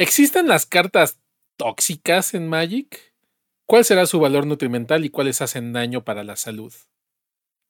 [0.00, 1.20] ¿Existen las cartas
[1.58, 3.14] tóxicas en Magic?
[3.66, 6.72] ¿Cuál será su valor nutrimental y cuáles hacen daño para la salud?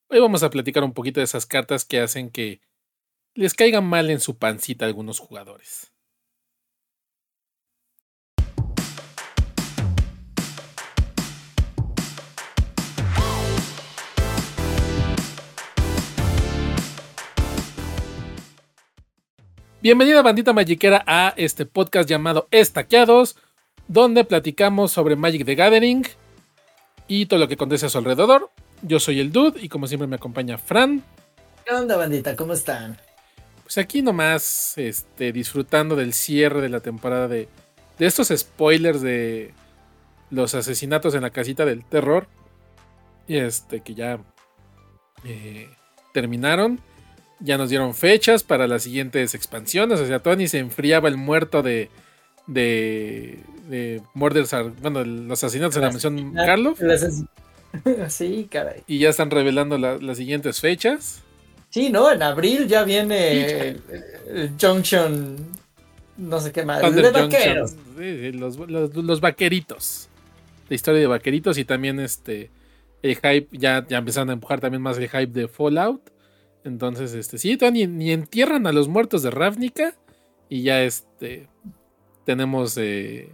[0.08, 2.60] Hoy vamos a platicar un poquito de esas cartas que hacen que
[3.34, 5.89] les caigan mal en su pancita a algunos jugadores.
[19.82, 23.36] Bienvenida bandita magiquera a este podcast llamado Estaqueados,
[23.88, 26.06] donde platicamos sobre Magic the Gathering
[27.08, 28.50] y todo lo que acontece a su alrededor.
[28.82, 31.02] Yo soy el Dude y como siempre me acompaña Fran.
[31.64, 32.36] ¿Qué onda bandita?
[32.36, 32.98] ¿Cómo están?
[33.62, 37.48] Pues aquí nomás este, disfrutando del cierre de la temporada de,
[37.98, 39.54] de estos spoilers de
[40.28, 42.28] los asesinatos en la casita del terror.
[43.26, 44.18] Y este que ya
[45.24, 45.70] eh,
[46.12, 46.82] terminaron
[47.40, 50.00] ya nos dieron fechas para las siguientes expansiones.
[50.00, 51.90] O sea, Tony se enfriaba el muerto de.
[52.46, 53.40] de.
[53.68, 56.78] de Murders, bueno, los asesinatos en la mención Carlos.
[58.08, 58.82] Sí, caray.
[58.88, 61.22] Y ya están revelando las siguientes fechas.
[61.68, 62.10] Sí, ¿no?
[62.10, 63.76] En abril ya viene
[64.60, 65.36] Junction.
[66.16, 66.82] No sé qué más.
[66.92, 67.76] De vaqueros.
[67.96, 70.08] los, los, vaqueritos.
[70.68, 72.50] La historia de vaqueritos y también este.
[73.02, 76.10] El hype, ya, ya empezaron a empujar también más el hype de Fallout.
[76.64, 79.94] Entonces, este, sí, ni, ni entierran a los muertos de Ravnica.
[80.48, 81.48] Y ya este.
[82.24, 83.30] Tenemos eh,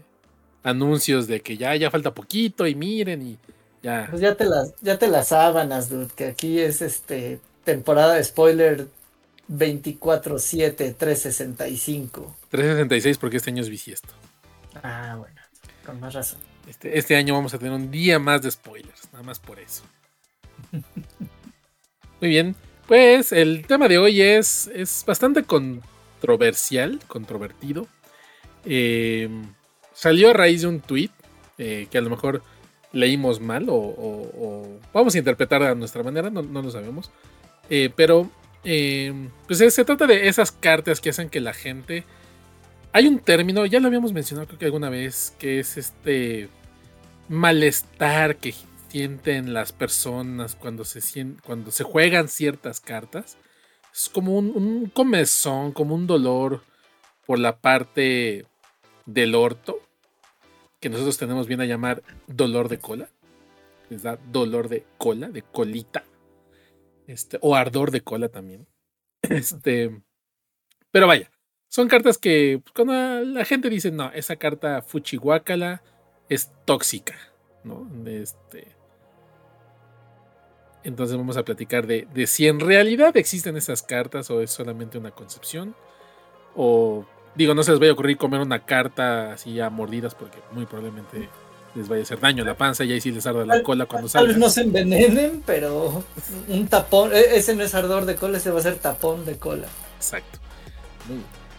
[0.63, 2.67] anuncios de que ya, ya falta poquito.
[2.67, 3.39] Y miren, y
[3.83, 4.07] ya.
[4.11, 6.09] Pues ya te las, ya te las sábanas, dude.
[6.15, 7.41] Que aquí es este.
[7.65, 8.87] Temporada de spoiler
[9.49, 12.37] 24-7, 365.
[12.51, 14.09] 366 porque este año es bisiesto.
[14.83, 15.41] Ah, bueno,
[15.85, 16.39] con más razón.
[16.67, 19.85] Este, este año vamos a tener un día más de spoilers, nada más por eso.
[22.21, 22.57] Muy bien.
[22.87, 27.89] Pues el tema de hoy es, es bastante controversial, controvertido.
[28.65, 29.29] Eh,
[29.93, 31.11] salió a raíz de un tweet
[31.59, 32.43] eh, que a lo mejor
[32.93, 37.11] leímos mal o, vamos a interpretar a nuestra manera, no, lo sabemos.
[37.71, 38.31] Eh, pero
[38.63, 42.05] pues se trata de esas cartas que hacen que la gente...
[42.93, 46.49] Hay un término, ya lo habíamos mencionado creo que alguna vez, que es este
[47.29, 48.55] malestar que
[48.89, 51.01] sienten las personas cuando se,
[51.45, 53.37] cuando se juegan ciertas cartas.
[53.93, 56.63] Es como un, comezón, como un dolor
[57.27, 58.47] por la parte
[59.07, 59.81] del orto,
[60.81, 63.09] que nosotros tenemos bien a llamar dolor de cola.
[63.89, 66.05] Les da dolor de cola, de colita.
[67.07, 68.67] Este, o ardor de cola también.
[69.23, 70.03] Este,
[70.91, 71.31] pero vaya,
[71.69, 75.83] son cartas que pues, cuando la gente dice, no, esa carta Fuchihuacala
[76.29, 77.17] es tóxica,
[77.65, 77.89] ¿no?
[78.07, 78.76] Este,
[80.87, 85.11] entonces vamos a platicar de, si en realidad existen esas cartas o es solamente una
[85.11, 85.75] concepción.
[86.55, 87.05] O
[87.35, 90.65] digo, no se les vaya a ocurrir comer una carta así a mordidas porque muy
[90.65, 91.29] probablemente
[91.75, 93.87] les vaya a hacer daño a la panza y ahí sí les arda la cola
[93.87, 94.29] cuando salen.
[94.29, 96.05] Tal vez no se envenenen, pero
[96.49, 99.39] un tapón, e, ese no es ardor de cola, ese va a ser tapón de
[99.39, 99.67] cola.
[99.97, 100.39] Exacto.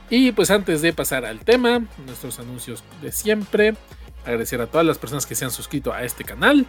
[0.10, 3.76] Y pues antes de pasar al tema, nuestros anuncios de siempre,
[4.24, 6.66] agradecer a todas las personas que se han suscrito a este canal.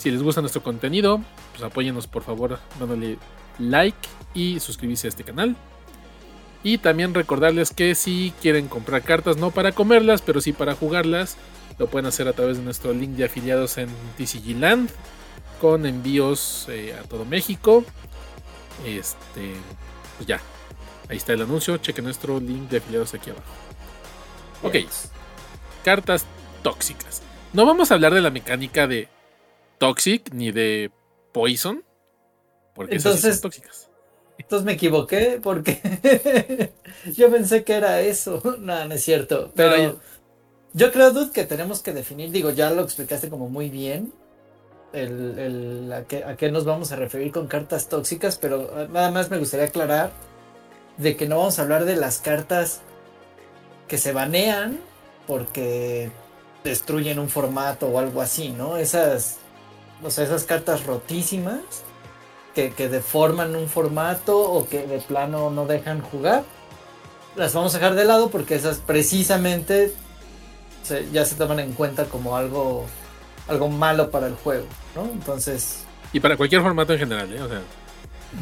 [0.00, 1.20] Si les gusta nuestro contenido,
[1.52, 3.18] pues apóyenos por favor dándole
[3.58, 5.56] like y suscribirse a este canal.
[6.62, 11.36] Y también recordarles que si quieren comprar cartas, no para comerlas, pero sí para jugarlas,
[11.78, 14.88] lo pueden hacer a través de nuestro link de afiliados en TCG Land,
[15.60, 17.84] con envíos eh, a todo México.
[18.86, 19.52] Este,
[20.16, 20.40] pues ya,
[21.10, 21.76] ahí está el anuncio.
[21.76, 23.52] Chequen nuestro link de afiliados aquí abajo.
[24.62, 24.76] Ok,
[25.84, 26.24] cartas
[26.62, 27.20] tóxicas.
[27.52, 29.10] No vamos a hablar de la mecánica de
[29.80, 30.92] Toxic ni de
[31.32, 31.82] Poison.
[32.74, 33.88] Porque entonces, son tóxicas.
[34.38, 36.72] Entonces me equivoqué porque
[37.14, 38.42] yo pensé que era eso.
[38.60, 39.50] No, no es cierto.
[39.56, 39.98] Pero
[40.74, 40.92] yo...
[40.92, 44.12] creo, Dude, que tenemos que definir, digo, ya lo explicaste como muy bien.
[44.92, 49.10] El, a, qué, a, qué, nos vamos a referir con cartas tóxicas, pero ah, nada
[49.10, 50.10] más me gustaría aclarar
[50.98, 52.82] de que no vamos a hablar de las cartas
[53.88, 54.80] que se banean
[55.26, 56.10] porque
[56.64, 58.76] destruyen un formato o algo así, ¿no?
[58.76, 59.38] Esas
[60.02, 61.60] o sea, esas cartas rotísimas
[62.54, 66.44] que, deforman un formato o que de plano no dejan jugar,
[67.36, 69.92] las vamos a dejar de lado porque esas precisamente
[71.12, 72.86] ya se toman en cuenta como algo,
[73.48, 75.04] algo malo para el juego, ¿no?
[75.04, 75.84] Entonces...
[76.12, 77.40] Y para cualquier formato en general, ¿eh?
[77.40, 77.60] O sea,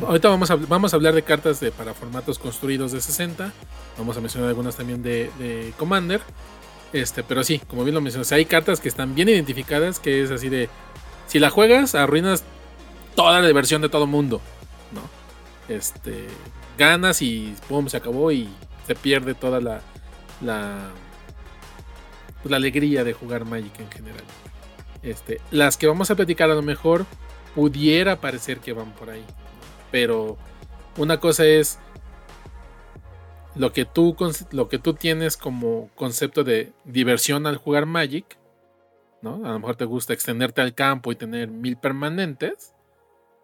[0.07, 3.53] ahorita vamos a, vamos a hablar de cartas de, para formatos construidos de 60,
[3.99, 6.23] vamos a mencionar algunas también de, de Commander,
[6.93, 10.31] este, pero sí, como bien lo mencionas, hay cartas que están bien identificadas, que es
[10.31, 10.71] así de,
[11.29, 12.43] si la juegas, arruinas
[13.15, 14.41] toda la diversión de todo mundo,
[14.93, 15.03] ¿no?
[15.73, 16.27] Este,
[16.77, 18.49] ganas y pum, se acabó y
[18.87, 19.81] se pierde toda la,
[20.41, 20.91] la
[22.45, 24.25] la alegría de jugar Magic en general.
[25.03, 27.07] Este, las que vamos a platicar a lo mejor
[27.55, 29.25] pudiera parecer que van por ahí.
[29.91, 30.37] Pero
[30.97, 31.79] una cosa es
[33.55, 34.17] lo que tú,
[34.51, 38.38] lo que tú tienes como concepto de diversión al jugar Magic.
[39.23, 42.75] A lo mejor te gusta extenderte al campo y tener mil permanentes.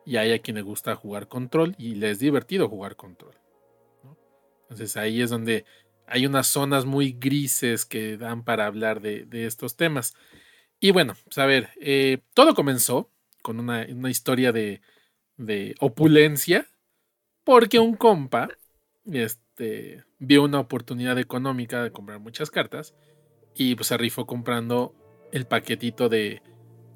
[0.06, 3.34] Y hay a quien le gusta jugar control y le es divertido jugar control.
[4.64, 5.64] Entonces ahí es donde
[6.06, 10.14] hay unas zonas muy grises que dan para hablar de, estos temas.
[10.80, 13.10] Y bueno, pues a ver, eh, todo comenzó
[13.42, 14.80] con una, historia de,
[15.80, 16.66] opulencia,
[17.44, 18.48] porque un compa
[19.10, 22.94] este, vio una oportunidad económica de comprar muchas cartas
[23.54, 24.94] y pues se rifó comprando
[25.32, 26.42] el paquetito de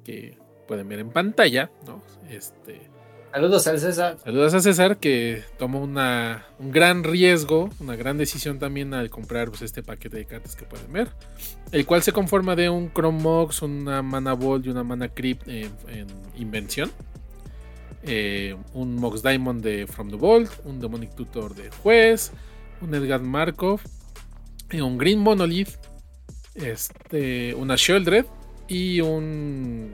[0.03, 0.37] que
[0.67, 2.03] pueden ver en pantalla, ¿no?
[2.29, 2.89] Este,
[3.31, 4.17] Saludos al César.
[4.23, 9.49] Saludos a César que tomó una, un gran riesgo, una gran decisión también al comprar
[9.49, 11.09] pues, este paquete de cartas que pueden ver.
[11.71, 15.47] El cual se conforma de un Chrome Mox, una Mana Ball y una Mana Crypt
[15.47, 15.71] en,
[16.37, 16.91] invención.
[18.01, 22.31] Eh, un Mox Diamond de From the Vault, un Demonic Tutor de Juez,
[22.81, 23.81] un Edgar Markov,
[24.71, 25.69] eh, un Green Monolith,
[26.55, 28.25] este, una Sheldred
[28.67, 29.91] y un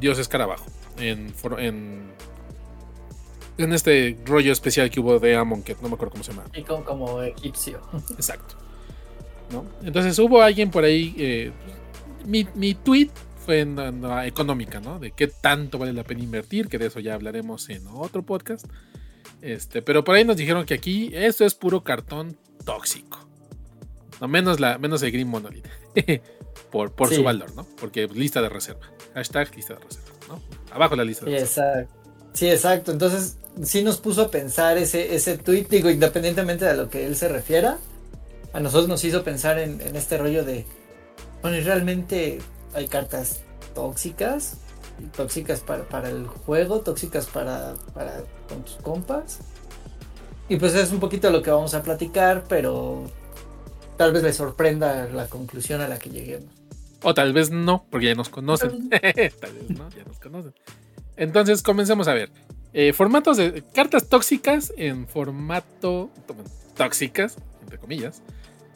[0.00, 0.66] Dios Escarabajo
[0.98, 2.10] en, en
[3.64, 6.44] en este rollo especial que hubo de Amonkhet, no me acuerdo cómo se llama.
[6.54, 7.80] Y como, como egipcio.
[8.10, 8.56] Exacto.
[9.52, 9.66] ¿no?
[9.82, 11.14] Entonces hubo alguien por ahí.
[11.18, 11.52] Eh,
[12.24, 13.10] mi, mi, tweet
[13.44, 14.98] fue en la, económica, ¿no?
[14.98, 18.66] De qué tanto vale la pena invertir, que de eso ya hablaremos en otro podcast.
[19.42, 23.29] Este, pero por ahí nos dijeron que aquí esto es puro cartón tóxico.
[24.20, 25.66] No, menos, la, menos el Green Monolith.
[26.70, 27.66] por por su valor, ¿no?
[27.80, 28.86] Porque lista de reserva.
[29.14, 30.40] Hashtag lista de reserva, ¿no?
[30.72, 31.80] Abajo la lista de reserva.
[31.80, 32.00] Exacto.
[32.32, 32.92] Sí, exacto.
[32.92, 37.06] Entonces, sí nos puso a pensar ese, ese tweet, digo, independientemente de a lo que
[37.06, 37.78] él se refiera,
[38.52, 40.64] a nosotros nos hizo pensar en, este rollo de,
[41.42, 42.38] bueno, y realmente
[42.74, 43.40] hay cartas
[43.74, 44.58] tóxicas,
[45.16, 49.40] tóxicas para, el juego, tóxicas para, para con tus compas.
[50.48, 53.04] Y pues es un poquito lo que vamos a platicar, pero
[54.00, 56.48] tal vez les sorprenda la conclusión a la que lleguemos.
[57.02, 58.88] O tal vez no, porque ya nos conocen.
[58.88, 60.54] tal vez no, ya nos conocen.
[61.18, 62.30] Entonces, comencemos a ver.
[62.72, 66.10] Eh, formatos de cartas tóxicas en formato.
[66.78, 68.22] Tóxicas, entre comillas.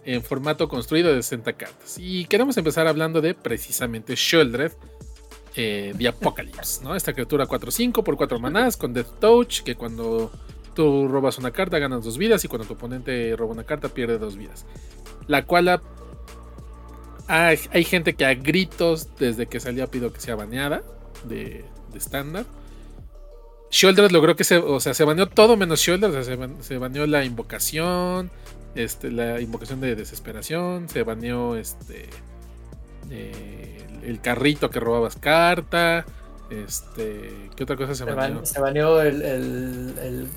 [0.05, 1.97] En formato construido de 60 cartas.
[1.99, 4.73] Y queremos empezar hablando de precisamente Sheldred
[5.57, 6.95] eh, de Apocalypse, ¿no?
[6.95, 10.31] Esta criatura 4-5 por 4 manás con Death Touch, que cuando
[10.75, 14.19] tú robas una carta ganas dos vidas y cuando tu oponente roba una carta pierde
[14.19, 14.67] dos vidas.
[15.27, 15.81] La cual
[17.29, 20.83] hay, hay gente que a gritos desde que salió pido que sea baneada
[21.25, 22.45] de, estándar.
[23.71, 26.27] Shoulders logró que se, o sea, se baneó todo menos Shoulders,
[26.61, 28.31] se, baneó la invocación,
[28.75, 32.09] este, la invocación de desesperación, se baneó este,
[33.11, 36.05] eh, el, carrito que robabas carta,
[36.51, 38.45] este, ¿qué otra cosa se, baneó?
[38.45, 40.29] Se baneó el, el, el,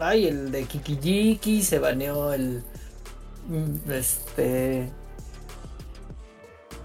[0.00, 2.62] ay, el de Kikijiki, se baneó el,
[3.48, 4.90] mm, este,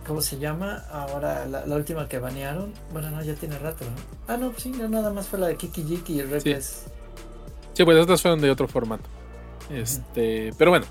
[0.05, 0.83] ¿Cómo se llama?
[0.91, 2.73] Ahora la, última que banearon.
[2.91, 3.91] Bueno, no, ya tiene rato, ¿no?
[4.27, 6.55] Ah, no, pues sí, nada más fue la de Kiki Jiki y el sí.
[7.73, 9.07] sí, pues estas fueron de otro formato.
[9.69, 10.85] Este, pero bueno.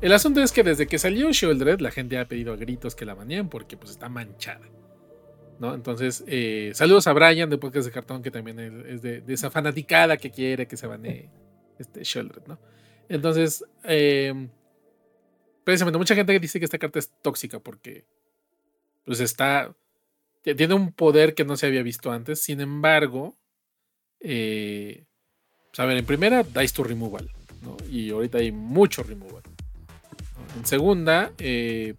[0.00, 3.04] El asunto es que desde que salió Shieldred, la gente ha pedido a gritos que
[3.04, 4.60] la baneen porque pues está manchada.
[5.58, 5.74] ¿No?
[5.74, 10.16] Entonces, eh, saludos a Brian de Podcast de Cartón, que también es de, esa fanaticada
[10.16, 11.28] que quiere que se banee
[11.78, 12.58] este Shieldred, ¿no?
[13.08, 14.48] Entonces, eh,
[15.64, 18.04] precisamente mucha gente dice que esta carta es tóxica porque
[19.04, 19.74] pues está,
[20.42, 22.42] tiene un poder que no se había visto antes.
[22.42, 23.38] Sin embargo,
[24.20, 25.04] eh,
[25.70, 27.30] pues, a ver, en primera, dice to removal,
[27.90, 29.42] Y ahorita hay mucho removal.
[30.56, 31.94] En segunda, eh,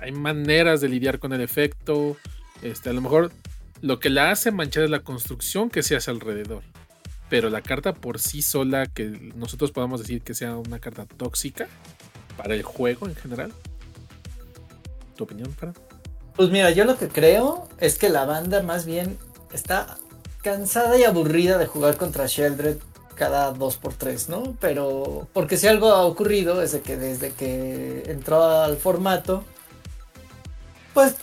[0.00, 2.16] hay maneras de lidiar con el efecto.
[2.64, 3.30] Este, a lo mejor
[3.82, 6.62] lo que la hace manchar es la construcción que se hace alrededor.
[7.28, 11.68] Pero la carta por sí sola, que nosotros podamos decir que sea una carta tóxica
[12.38, 13.52] para el juego en general.
[15.14, 15.74] ¿Tu opinión, para?
[16.36, 19.18] Pues mira, yo lo que creo es que la banda más bien
[19.52, 19.98] está
[20.42, 22.78] cansada y aburrida de jugar contra Sheldred
[23.14, 24.56] cada 2x3, ¿no?
[24.58, 29.44] Pero porque si algo ha ocurrido es que desde que entró al formato,
[30.94, 31.14] pues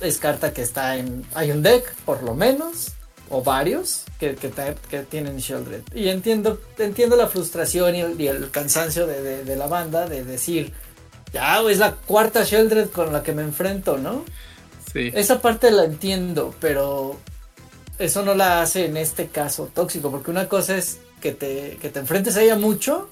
[0.00, 1.24] descarta que está en...
[1.34, 2.92] Hay un deck, por lo menos,
[3.28, 5.82] o varios, que, que, tienen Sheldred.
[5.94, 10.72] Y entiendo, entiendo la frustración y el, cansancio de, la banda de decir,
[11.32, 14.24] ya, es la cuarta Sheldred con la que me enfrento, ¿no?
[14.94, 17.18] Esa parte la entiendo, pero
[17.98, 21.90] eso no la hace en este caso tóxico, porque una cosa es que te, que
[21.90, 23.10] te enfrentes a ella mucho,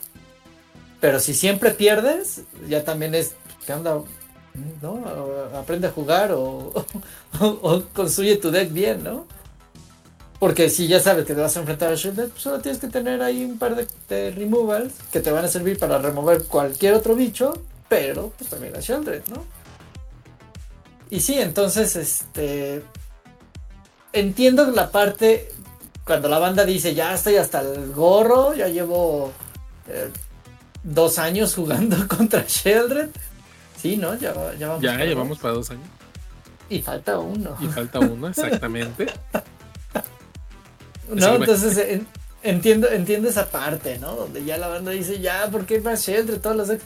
[1.00, 3.33] Pero si siempre pierdes, ya también es,
[3.67, 4.00] ¿qué onda?
[4.80, 5.02] ¿No?
[5.56, 6.73] Aprende a jugar o,
[7.92, 9.26] construye tu deck bien, ¿no?
[10.38, 12.88] Porque si ya sabes que te vas a enfrentar a Shieldred, pues solo tienes que
[12.88, 17.14] tener ahí un par de, removals que te van a servir para remover cualquier otro
[17.14, 17.54] bicho,
[17.88, 19.44] pero pues también a Shieldred, ¿no?
[21.11, 22.82] Y sí, entonces, este.
[24.12, 25.49] Entiendo la parte
[26.04, 29.32] cuando la banda dice, ya estoy hasta el gorro, ya llevo
[29.88, 30.11] eh,
[30.82, 33.11] dos años jugando contra Sheldred.
[33.85, 34.14] Sí, ¿no?
[34.14, 34.83] Ya, ya vamos.
[34.83, 35.87] Ya llevamos para dos años.
[36.71, 37.55] Y falta uno.
[37.61, 39.12] Y falta uno, exactamente.
[41.11, 42.00] no, entonces
[42.43, 44.17] entiendo, entiendo esa parte, ¿no?
[44.17, 46.41] Donde ya la banda dice, ya, ¿por qué más Sheldred?
[46.41, 46.79] Todos los...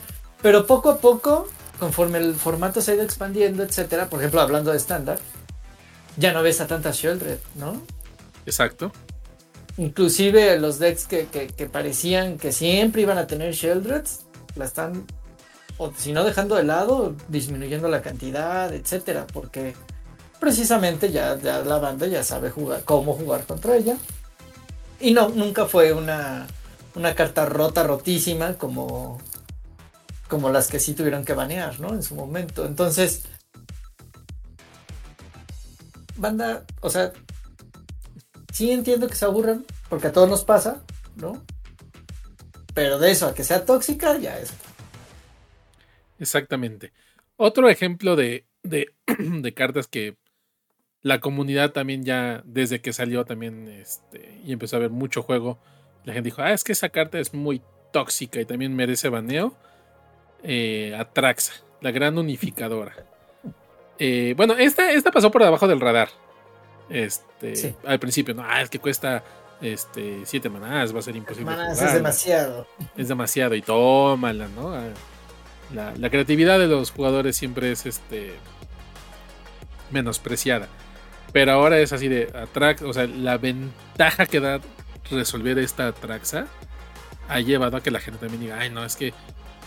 [0.42, 1.46] Pero poco a poco,
[1.78, 5.20] conforme el formato se ha ido expandiendo, etcétera, por ejemplo, hablando de estándar,
[6.16, 7.80] ya no ves a tanta Sheldred, ¿no?
[8.44, 8.90] Exacto.
[9.76, 14.26] Inclusive los decks que, parecían que siempre iban a tener Sheldreds,
[14.56, 15.06] la están,
[15.78, 19.74] o si no dejando de lado, disminuyendo la cantidad, etcétera, porque
[20.40, 23.96] precisamente ya, la banda ya sabe jugar, cómo jugar contra ella.
[25.00, 26.48] Y no, nunca fue una,
[26.96, 29.20] una carta rota, rotísima, como,
[30.28, 31.94] como las que sí tuvieron que banear, ¿no?
[31.94, 32.66] En su momento.
[32.66, 33.22] Entonces,
[36.16, 37.12] banda, o sea,
[38.52, 40.82] sí entiendo que se aburran, porque a todos nos pasa,
[41.14, 41.40] ¿no?
[42.74, 44.50] Pero de eso a que sea tóxica, ya es.
[46.18, 46.92] Exactamente.
[47.36, 50.16] Otro ejemplo de, de, cartas que
[51.02, 55.58] la comunidad también ya, desde que salió también, este, y empezó a ver mucho juego,
[56.04, 59.54] la gente dijo, ah, es que esa carta es muy tóxica y también merece baneo.
[60.42, 62.94] Eh, Atraxa, la gran unificadora.
[63.98, 66.08] Eh, bueno, esta, esta pasó por debajo del radar.
[66.88, 69.22] Este, al principio, no, ah, es que cuesta
[69.60, 71.50] este, siete manás, va a ser imposible.
[71.50, 72.66] Manás es demasiado.
[72.96, 74.72] Es demasiado y tómala, ¿no?
[75.76, 78.32] Ah, la, creatividad de los jugadores siempre es este
[79.90, 80.68] menospreciada.
[81.32, 84.60] Pero ahora es así de Atrax, o sea, la ventaja que da
[85.10, 86.46] resolver esta Atraxa
[87.28, 89.12] ha llevado a que la gente también diga, ay, no, es que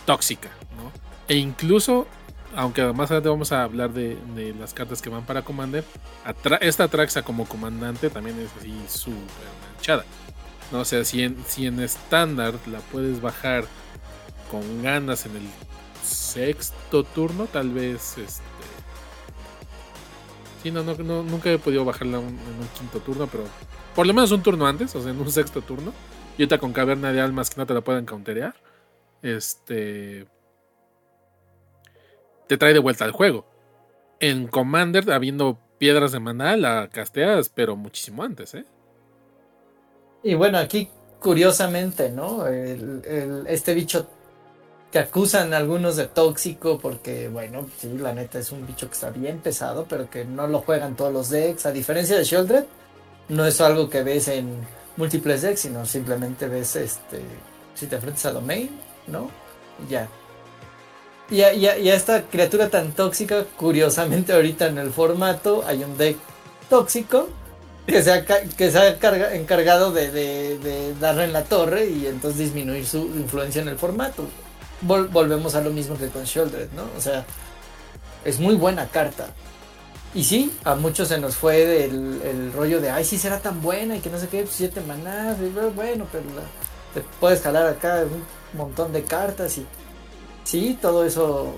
[0.06, 0.92] tóxica, ¿no?
[1.28, 2.08] E incluso
[2.56, 4.18] aunque más adelante vamos a hablar de,
[4.60, 5.84] las cartas que van para Commander,
[6.62, 10.04] esta Traxa como comandante también es así súper manchada.
[10.72, 10.80] ¿no?
[10.80, 13.66] O sea, si en, si en estándar la puedes bajar
[14.50, 15.44] con ganas en el
[16.12, 18.44] sexto turno, tal vez este.
[20.62, 23.46] Sí, no, no, nunca he podido bajarla en un quinto turno, pero
[23.96, 25.94] por lo menos un turno antes, o sea, en un sexto turno.
[26.38, 28.56] Y ahorita con caverna de almas que no te la puedan counterear.
[29.22, 30.28] Este
[32.48, 33.46] te trae de vuelta al juego.
[34.20, 38.66] En Commander, habiendo piedras de maná, la casteas, pero muchísimo antes, ¿eh?
[40.22, 40.90] Y bueno, aquí
[41.20, 42.46] curiosamente, ¿no?
[42.48, 44.08] este bicho
[44.92, 49.10] que acusan algunos de tóxico porque, bueno, sí, la neta es un bicho que está
[49.10, 51.66] bien pesado, pero que no lo juegan todos los decks.
[51.66, 52.66] A diferencia de Shieldred,
[53.30, 54.50] no es algo que ves en
[54.98, 57.22] múltiples decks, sino simplemente ves este
[57.74, 58.70] si te enfrentas a Domain,
[59.08, 59.32] ¿no?
[59.90, 60.08] ya,
[61.32, 66.18] y a, esta criatura tan tóxica, curiosamente ahorita en el formato hay un deck
[66.70, 67.30] tóxico
[67.88, 72.86] que se ha, que se ha encargado de, darle en la torre y entonces disminuir
[72.86, 74.26] su influencia en el formato.
[74.82, 76.84] Volvemos a lo mismo que con Shieldred, ¿no?
[76.98, 77.26] O sea,
[78.26, 79.28] es muy buena carta.
[80.14, 83.96] Y sí, a muchos se nos fue el, rollo de, ay, sí será tan buena
[83.96, 85.38] y que no sé qué, pues, siete manás,
[85.76, 86.26] bueno, pero
[86.94, 89.66] te puedes jalar acá un montón de cartas y
[90.44, 91.56] Sí, todo eso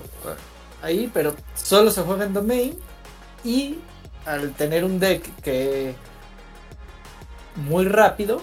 [0.82, 2.78] ahí, pero solo se juega en domain
[3.42, 3.78] y
[4.26, 5.94] al tener un deck que
[7.56, 8.40] muy rápido,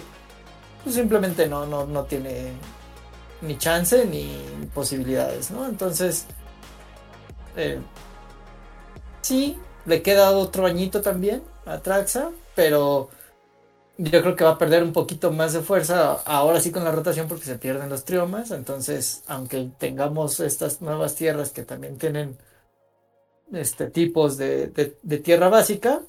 [0.82, 2.52] pues simplemente no, no, no tiene
[3.42, 4.38] ni chance ni
[4.74, 5.66] posibilidades, ¿no?
[5.66, 6.26] Entonces,
[7.56, 7.80] eh,
[9.20, 13.10] sí, le queda otro añito también a Traxa, pero
[13.98, 16.92] yo creo que va a perder un poquito más de fuerza ahora sí con la
[16.92, 18.50] rotación porque se pierden los triomas.
[18.50, 22.38] Entonces, aunque tengamos estas nuevas tierras que también tienen
[23.52, 24.68] este tipos de,
[25.22, 26.02] tierra básica,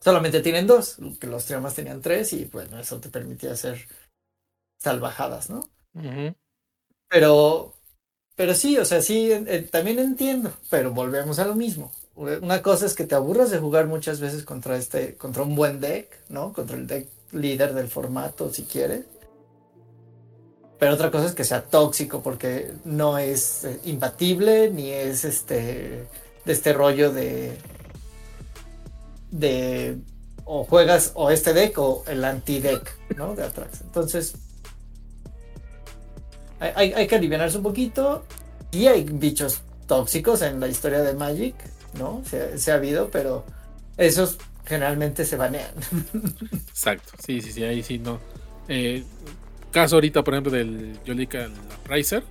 [0.00, 3.88] solamente tienen dos, que los triomas tenían tres y bueno, eso te permitía hacer
[4.78, 5.62] salvajadas, ¿no?
[7.08, 7.74] Pero,
[8.34, 9.30] pero sí, o sea, sí,
[9.70, 11.92] también entiendo, pero volvemos a lo mismo.
[12.14, 15.80] Una cosa es que te aburras de jugar muchas veces contra este, contra un buen
[15.80, 16.52] deck, ¿no?
[16.52, 19.04] Contra el deck líder del formato, si quieres.
[20.78, 26.06] Pero otra cosa es que sea tóxico porque no es eh, imbatible ni es este
[26.44, 27.58] de este rollo de
[29.30, 29.98] de
[30.44, 33.34] o juegas o este deck o el anti deck, ¿no?
[33.34, 33.80] De atrás.
[33.82, 34.34] Entonces
[36.60, 38.24] hay, hay, que aliviarse un poquito.
[38.72, 41.54] Y hay bichos tóxicos en la historia de Magic,
[41.98, 42.22] ¿no?
[42.24, 43.44] Se, ha habido, pero
[43.96, 45.72] esos generalmente se banean.
[46.68, 48.18] Exacto, sí, sí, sí, ahí sí no.
[48.68, 49.04] Eh,
[49.70, 51.48] caso ahorita, por ejemplo, del Yolika
[51.86, 52.24] Riser,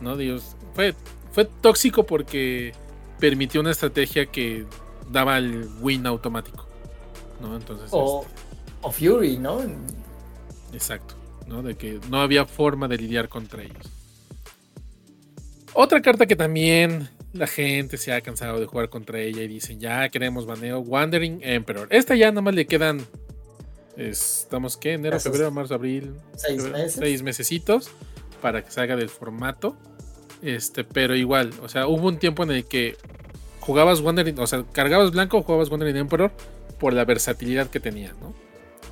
[0.00, 0.16] ¿no?
[0.16, 0.94] Dios, fue,
[1.32, 2.72] fue tóxico porque
[3.18, 4.64] permitió una estrategia que
[5.10, 6.66] daba el win automático,
[7.40, 7.56] ¿no?
[7.56, 7.88] Entonces.
[7.90, 8.32] O, este,
[8.82, 9.60] o Fury, ¿no?
[10.72, 11.14] Exacto,
[11.48, 11.62] ¿no?
[11.62, 13.90] De que no había forma de lidiar contra ellos.
[15.74, 19.80] Otra carta que también la gente se ha cansado de jugar contra ella y dicen,
[19.80, 21.88] ya queremos baneo, Wandering Emperor.
[21.90, 23.04] Esta ya nada más le quedan,
[23.96, 26.92] estamos que enero, febrero, marzo, abril, seis meses.
[26.94, 27.90] Seis mesecitos
[28.40, 29.76] para que salga del formato.
[30.42, 32.96] Este, pero igual, o sea, hubo un tiempo en el que
[33.60, 36.32] jugabas Wandering, o sea, cargabas blanco o jugabas Wandering Emperor
[36.78, 38.34] por la versatilidad que tenía, ¿no?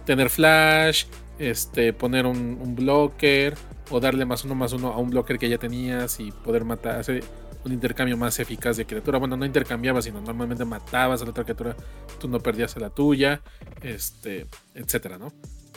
[0.04, 1.06] Tener flash,
[1.38, 3.54] este, poner un, un blocker,
[3.90, 6.98] o darle más uno más uno a un blocker que ya tenías y poder matar,
[6.98, 7.22] hacer
[7.64, 9.18] un intercambio más eficaz de criatura.
[9.18, 11.76] Bueno, no intercambiabas, sino normalmente matabas a la otra criatura,
[12.18, 13.42] tú no perdías a la tuya,
[13.82, 15.32] este, etcétera, ¿no?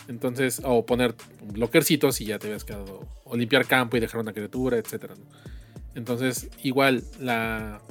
[0.07, 1.15] Entonces, o poner
[1.53, 5.15] blockercitos y ya te habías quedado, o limpiar campo y dejar una criatura, etcétera,
[5.95, 7.81] Entonces, igual la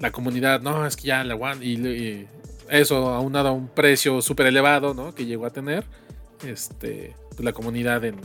[0.00, 2.26] la comunidad, no, es que ya la One, y,
[2.70, 5.14] eso aunado a un precio súper elevado, ¿no?
[5.14, 5.84] Que llegó a tener,
[6.44, 8.16] este, pues la comunidad en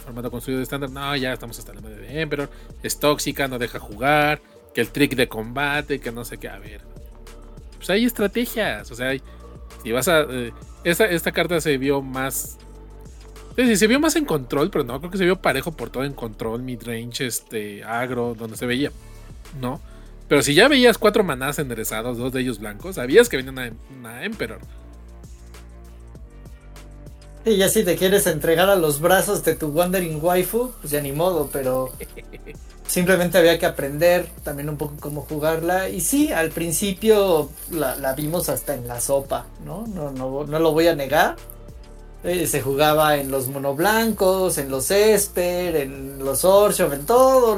[0.00, 2.50] formato construido de estándar, no, ya estamos hasta la madre de Emperor,
[2.82, 4.40] es tóxica, no deja jugar,
[4.74, 6.80] que el trick de combate, que no sé qué, a ver.
[7.76, 9.12] Pues hay estrategias, o sea,
[9.82, 10.22] si vas a...
[10.22, 10.52] Eh,
[10.84, 12.58] esta, esta, carta se vio más...
[13.56, 16.04] Sí, se vio más en control, pero no, creo que se vio parejo por todo
[16.04, 18.90] en control, midrange, este, agro, donde se veía,
[19.60, 19.80] ¿no?
[20.28, 23.72] Pero si ya veías cuatro manás enderezados, dos de ellos blancos, sabías que venía una,
[23.98, 24.60] una Emperor.
[27.44, 31.00] Y ya si te quieres entregar a los brazos de tu Wandering Waifu, pues ya
[31.00, 31.90] ni modo, pero
[32.86, 35.88] simplemente había que aprender también un poco cómo jugarla.
[35.88, 39.86] Y sí, al principio la, vimos hasta en la sopa, ¿no?
[39.86, 41.36] No, no, no lo voy a negar.
[42.22, 47.56] Eh, se jugaba en los monoblancos, en los Esper, en los Orshov, en todo,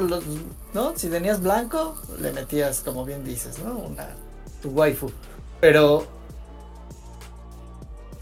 [0.73, 0.93] ¿no?
[0.95, 3.77] Si tenías blanco, le metías, como bien dices, ¿no?
[3.77, 4.07] Una,
[4.61, 5.11] tu waifu.
[5.59, 6.07] Pero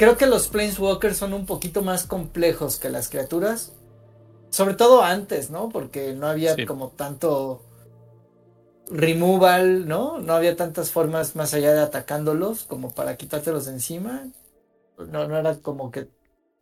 [0.01, 3.73] creo que los Planeswalkers son un poquito más complejos que las criaturas.
[4.49, 5.69] Sobre todo antes, ¿no?
[5.69, 7.61] Porque no había como tanto
[8.87, 10.17] removal, ¿no?
[10.17, 14.27] No había tantas formas más allá de atacándolos como para quitártelos de encima.
[14.97, 16.07] No, no era como que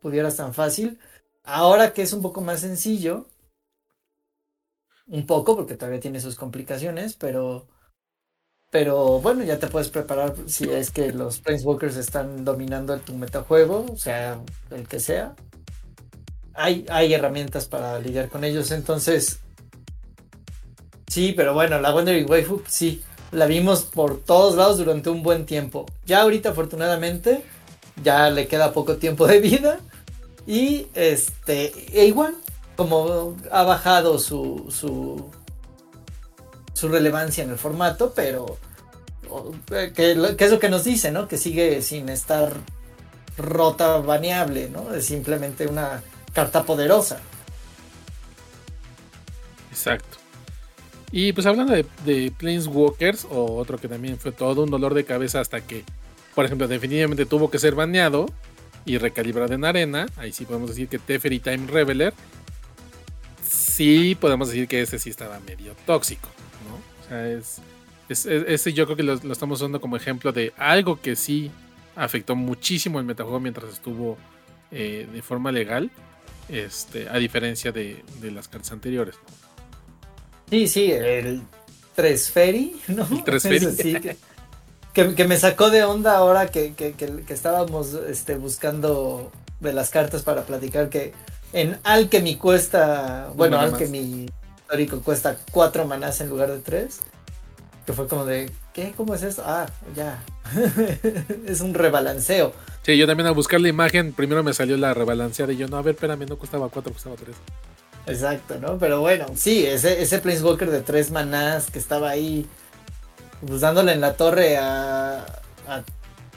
[0.00, 0.98] pudieras tan fácil.
[1.42, 3.26] Ahora que es un poco más sencillo,
[5.06, 7.68] un poco, porque todavía tiene sus complicaciones, pero
[8.70, 13.86] pero bueno, ya te puedes preparar si es que los Planeswalkers están dominando tu metajuego,
[13.90, 15.34] o sea, el que sea.
[16.54, 19.40] Hay, hay herramientas para lidiar con ellos, entonces.
[21.08, 23.02] Sí, pero bueno, la Wandering Waifu, sí,
[23.32, 25.86] la vimos por todos lados durante un buen tiempo.
[26.06, 27.42] Ya ahorita, afortunadamente,
[28.04, 29.80] ya le queda poco tiempo de vida.
[30.46, 32.36] Y este, e igual,
[32.76, 35.28] como ha bajado su, su
[36.80, 38.56] su relevancia en el formato, pero
[39.70, 41.28] eh, que, es lo que nos dice, ¿no?
[41.28, 42.54] Que sigue sin estar
[43.36, 44.94] rota baneable, ¿no?
[44.94, 47.20] Es simplemente una carta poderosa.
[49.70, 50.16] Exacto.
[51.12, 55.04] Y pues hablando de, de Planeswalkers, o otro que también fue todo un dolor de
[55.04, 55.84] cabeza hasta que,
[56.34, 58.26] por ejemplo, definitivamente tuvo que ser baneado
[58.86, 62.14] y recalibrado en arena, ahí sí podemos decir que Teferi Time Reveler,
[63.46, 66.30] sí podemos decir que ese sí estaba medio tóxico
[67.10, 71.50] es, yo creo que lo, estamos usando como ejemplo de algo que sí
[71.96, 74.16] afectó muchísimo el metajuego mientras estuvo
[74.70, 75.90] eh, de forma legal,
[76.48, 79.16] este, a diferencia de, las cartas anteriores.
[80.48, 81.42] Sí, sí, el
[81.94, 83.06] 3 Ferry, ¿no?
[84.92, 86.74] que, me sacó de onda ahora que,
[87.28, 91.12] estábamos este, buscando de las cartas para platicar que
[91.52, 94.26] en Alchemy cuesta, bueno, Alchemy
[94.70, 97.00] histórico cuesta cuatro manás en lugar de tres.
[97.84, 98.92] Que fue como de, ¿qué?
[98.96, 99.42] ¿Cómo es eso?
[99.44, 100.22] Ah, ya.
[101.46, 102.52] es un rebalanceo.
[102.82, 105.76] Sí, yo también al buscar la imagen, primero me salió la rebalanceada y yo, no,
[105.76, 107.34] a ver, espérame, no costaba cuatro, costaba tres.
[108.06, 108.78] Exacto, ¿no?
[108.78, 112.46] Pero bueno, sí, ese, ese Planeswalker de tres manás que estaba ahí,
[113.44, 115.26] pues dándole en la torre a,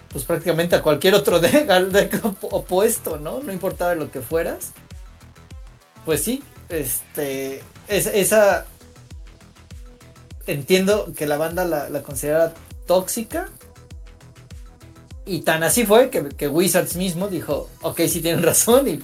[0.09, 3.41] pues prácticamente a cualquier otro deck, al deck opuesto, ¿no?
[3.41, 4.71] No importaba lo que fueras.
[6.03, 8.65] Pues sí, este, esa
[10.47, 12.53] entiendo que la banda la, considera
[12.85, 13.49] tóxica.
[15.25, 18.99] Y tan así fue que, Wizards mismo dijo, ok, sí tienen razón y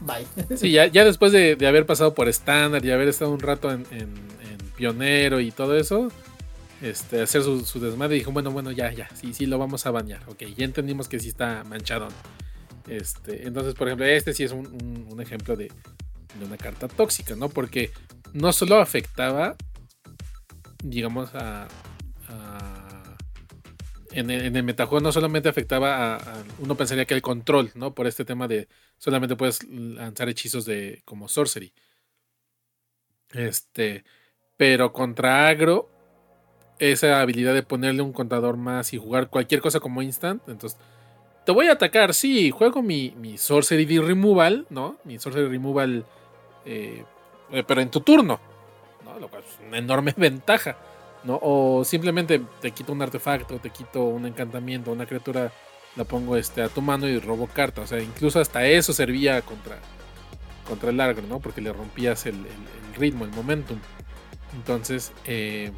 [0.00, 0.56] bye.
[0.56, 3.86] Sí, ya, ya después de, haber pasado por estándar y haber estado un rato en,
[4.76, 6.10] pionero y todo eso,
[6.80, 9.90] este, hacer su, su, desmadre, dijo, bueno, bueno, ya, ya, sí, sí, lo vamos a
[9.90, 10.22] bañar.
[10.26, 12.08] Ok, ya entendimos que sí está manchado.
[12.88, 17.48] Este, entonces, por ejemplo, este sí es un, ejemplo de, de, una carta tóxica, ¿no?
[17.48, 17.92] Porque
[18.32, 19.56] no solo afectaba,
[20.82, 21.68] digamos, a,
[24.12, 27.94] en el, metajuego no solamente afectaba a, Uno pensaría que el control, ¿no?
[27.94, 28.68] Por este tema de
[28.98, 31.72] solamente puedes lanzar hechizos de como sorcery.
[33.30, 34.04] Este.
[34.56, 35.90] Pero contra agro,
[36.78, 40.42] esa habilidad de ponerle un contador más y jugar cualquier cosa como instant.
[40.48, 40.78] Entonces,
[41.46, 44.98] te voy a atacar, sí, juego mi, mi sorcery removal, ¿no?
[45.04, 46.06] Mi sorcery removal.
[46.64, 47.04] Eh,
[47.66, 48.40] pero en tu turno.
[49.04, 49.18] ¿no?
[49.18, 50.76] Lo cual es una enorme ventaja.
[51.24, 51.38] ¿no?
[51.42, 55.52] O simplemente te quito un artefacto, te quito un encantamiento, una criatura,
[55.96, 57.82] la pongo este, a tu mano y robo carta.
[57.82, 59.76] O sea, incluso hasta eso servía contra,
[60.66, 61.40] contra el agro, ¿no?
[61.40, 62.46] Porque le rompías el,
[62.96, 63.78] ritmo, el momentum.
[64.54, 65.70] Entonces, eh,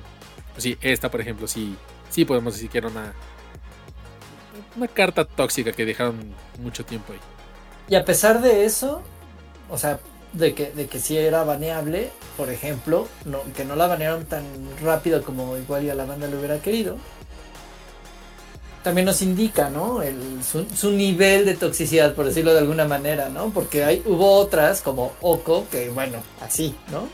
[0.52, 1.76] pues sí, esta, por ejemplo, sí,
[2.10, 3.12] sí podemos decir que era una,
[4.76, 7.20] una carta tóxica que dejaron mucho tiempo ahí.
[7.88, 9.02] Y a pesar de eso,
[9.68, 10.00] o sea,
[10.35, 14.44] de que, de que sí era baneable, por ejemplo, no, que no la banearon tan
[14.83, 16.97] rápido como igual a la banda le hubiera querido.
[18.83, 20.03] También nos indica, ¿no?
[20.03, 23.49] El, su, nivel de toxicidad, por decirlo de alguna manera, ¿no?
[23.49, 27.09] Porque hay, hubo otras, como Oko, que bueno, así, ¿no?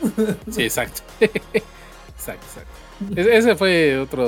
[0.51, 1.01] Sí, exacto.
[1.21, 2.81] exacto, exacto.
[3.15, 4.25] Esa fue otra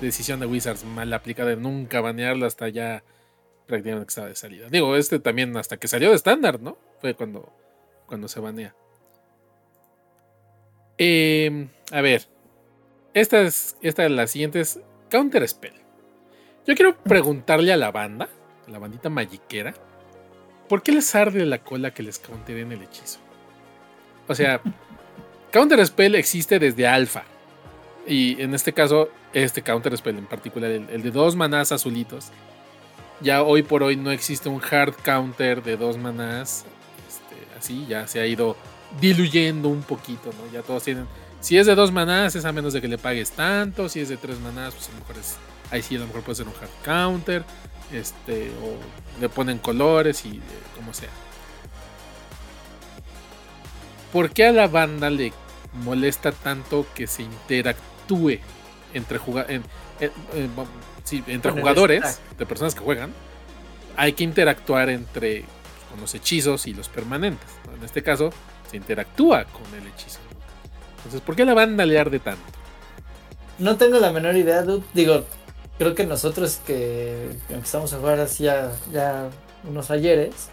[0.00, 3.02] decisión de Wizards mal aplicada de nunca banearla hasta ya
[3.66, 4.68] prácticamente que estaba de salida.
[4.70, 6.78] Digo, este también hasta que salió de estándar, ¿no?
[7.00, 7.52] Fue cuando
[8.06, 8.74] cuando se banea.
[10.98, 12.28] Em, a ver.
[13.14, 15.74] Esta es, esta la siguiente es Counter Spell.
[16.66, 18.28] Yo quiero preguntarle a la banda,
[18.66, 19.74] a la bandita magiquera,
[20.68, 23.20] ¿por qué les arde la cola que les counteren el hechizo?
[24.26, 24.60] O sea,
[25.52, 27.24] Counter Spell existe desde alfa.
[28.06, 32.30] Y en este caso, este Counter Spell en particular, el, el, de dos manás azulitos.
[33.20, 36.66] Ya hoy por hoy no existe un hard counter de dos manás
[37.64, 38.56] sí, ya se ha ido
[39.00, 40.52] diluyendo un poquito, ¿no?
[40.52, 41.06] Ya todos tienen.
[41.40, 43.88] Si es de dos manás, es a menos de que le pagues tanto.
[43.88, 45.36] Si es de tres manás, pues a lo mejor es.
[45.70, 47.44] Ahí sí, a lo mejor puede ser un hard counter.
[47.92, 50.40] Este, o le ponen colores y eh,
[50.74, 51.10] como sea.
[54.12, 55.32] ¿Por qué a la banda le
[55.84, 58.38] molesta tanto que se interactúe
[58.94, 59.18] entre,
[61.26, 63.12] entre jugadores, de personas que juegan?
[63.96, 65.44] Hay que interactuar entre
[66.00, 67.48] los hechizos y los permanentes.
[67.76, 68.30] En este caso,
[68.70, 70.18] se interactúa con el hechizo.
[70.98, 72.42] Entonces, ¿por qué la banda le arde tanto?
[73.58, 74.84] No tengo la menor idea, dude.
[74.94, 75.24] Digo,
[75.78, 79.30] creo que nosotros que empezamos a jugar así ya,
[79.68, 80.48] unos ayeres,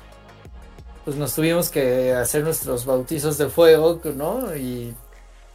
[1.06, 4.56] pues nos tuvimos que hacer nuestros bautizos de fuego, ¿no?
[4.56, 4.94] Y,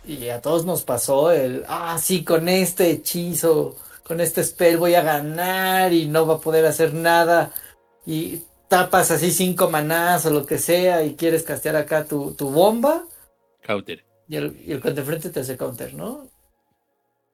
[0.05, 4.95] y a todos nos pasó el, ah, sí, con este hechizo, con este spell voy
[4.95, 7.53] a ganar y no va a poder hacer nada.
[8.07, 13.05] Y tapas así cinco manás o lo que sea y quieres castear acá tu, bomba.
[13.63, 14.05] Counter.
[14.29, 16.29] Y el, y el frente te hace counter, ¿no?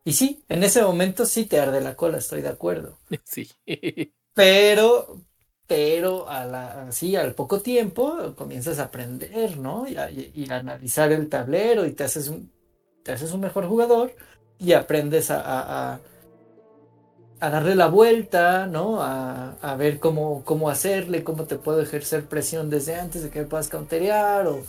[0.05, 2.99] Y sí, en ese momento sí te arde la cola, estoy de acuerdo.
[3.25, 3.51] Sí.
[4.35, 5.21] Pero,
[5.67, 9.87] pero a la, así al poco tiempo comienzas a aprender, ¿no?
[9.87, 12.51] Y a, analizar el tablero y te haces un,
[13.03, 14.15] te haces un mejor jugador
[14.59, 15.43] y aprendes a
[15.95, 16.01] a
[17.51, 19.03] darle la vuelta, ¿no?
[19.03, 23.41] A, a, ver cómo, cómo hacerle, cómo te puedo ejercer presión desde antes de que
[23.41, 24.63] me puedas counterear o,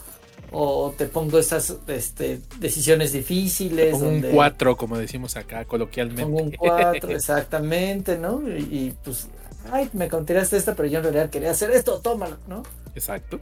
[0.52, 3.92] o te pongo esas este, decisiones difíciles.
[3.92, 6.24] Pongo un 4, como decimos acá coloquialmente.
[6.24, 8.42] Pongo un 4, exactamente, ¿no?
[8.48, 9.28] Y, pues,
[9.72, 12.64] ay, me countereaste esta, pero yo en realidad quería hacer esto, tómalo, ¿no?
[12.96, 13.40] Exacto.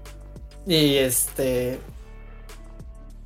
[0.65, 1.79] Y este...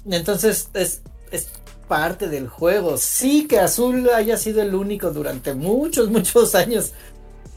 [0.07, 1.49] Entonces es, es
[1.87, 2.97] parte del juego.
[2.97, 6.91] Sí que Azul haya sido el único durante muchos, muchos años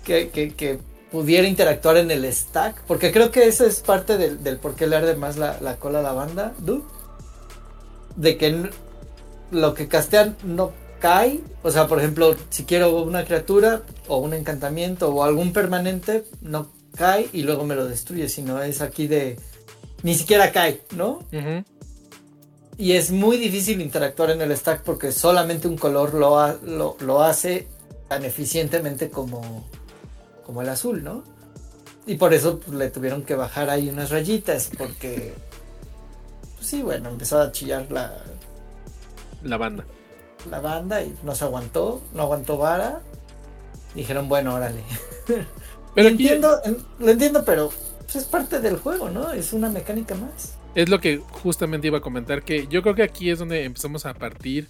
[0.05, 2.83] que, pudiera interactuar en el stack.
[2.87, 6.03] Porque creo que eso es parte del, por qué le arde más la, cola a
[6.03, 6.55] la banda,
[8.17, 8.71] De que
[9.51, 11.41] lo que castean no cae.
[11.63, 16.71] O sea, por ejemplo, si quiero una criatura o un encantamiento o algún permanente, no
[16.97, 18.29] cae y luego me lo destruye.
[18.29, 19.39] Sino es aquí de...
[20.03, 21.21] Ni siquiera cae, ¿no?
[22.79, 27.67] Y es muy difícil interactuar en el stack porque solamente un color lo, lo, hace
[28.07, 29.69] tan eficientemente como,
[30.47, 31.25] como el azul, ¿no?
[32.07, 35.35] Y por eso pues, le tuvieron que bajar ahí unas rayitas porque...
[36.57, 38.17] Pues, sí, bueno, empezó a chillar la...
[39.43, 39.85] La banda.
[40.49, 43.01] La banda y no se aguantó, no aguantó vara.
[43.97, 44.85] Dijeron, bueno, órale.
[45.27, 45.45] Pero
[45.97, 46.61] lo entiendo,
[47.01, 47.73] lo entiendo, pero
[48.05, 49.33] pues, es parte del juego, ¿no?
[49.33, 50.58] Es una mecánica más.
[50.79, 54.07] Es lo que justamente iba a comentar, que yo creo que aquí es donde empezamos
[54.07, 54.69] a partir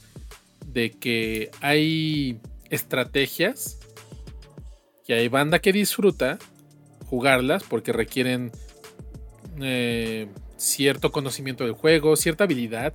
[0.65, 2.41] de que hay
[2.71, 3.79] estrategias
[5.05, 6.39] que hay banda que disfruta
[7.11, 8.53] jugarlas porque requieren
[9.61, 12.95] eh, cierto conocimiento del juego, cierta habilidad,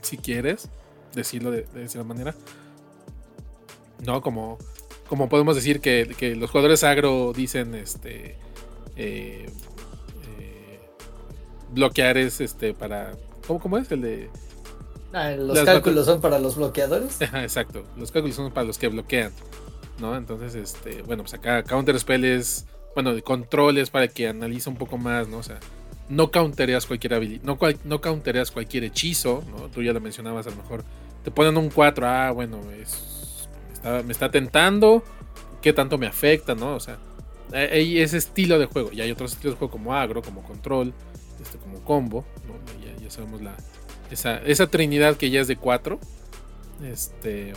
[0.00, 0.70] si quieres
[1.14, 2.34] decirlo de, de esa manera.
[4.06, 4.22] ¿No?
[4.22, 4.56] Como,
[5.10, 6.06] como podemos decir que,
[6.38, 8.36] los jugadores agro dicen este.
[8.96, 9.50] Eh,
[11.72, 13.12] bloquear es este para.
[13.46, 13.90] ¿Cómo, cómo es?
[13.90, 14.30] El de.
[15.12, 17.20] Ah, los cálculos son para los bloqueadores.
[17.20, 19.32] Exacto, los cálculos son para los que bloquean.
[19.98, 20.16] ¿No?
[20.16, 22.66] Entonces, este, bueno, pues acá Counter Spell es.
[22.94, 25.38] Bueno, de controles para que analice un poco más, ¿no?
[25.38, 25.60] O sea,
[26.10, 29.68] no countereas cualquier habilidad, no, no countereas cualquier hechizo, ¿no?
[29.68, 30.84] Tú ya lo mencionabas, a lo mejor
[31.22, 33.48] te ponen un 4, ah, bueno, es,
[34.04, 35.04] me, está, tentando,
[35.62, 36.74] qué tanto me afecta, ¿no?
[36.74, 36.98] O sea,
[37.52, 40.92] hay ese estilo de juego, y hay otros estilos de juego como agro, como control,
[41.40, 42.24] este, como combo,
[43.00, 43.56] ya, sabemos la,
[44.10, 45.98] esa, esa trinidad que ya es de 4,
[46.84, 47.52] este...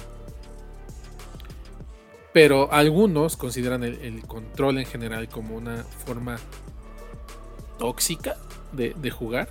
[2.33, 6.39] Pero algunos consideran el control en general como una forma
[7.77, 8.37] tóxica
[8.71, 9.49] de, jugar,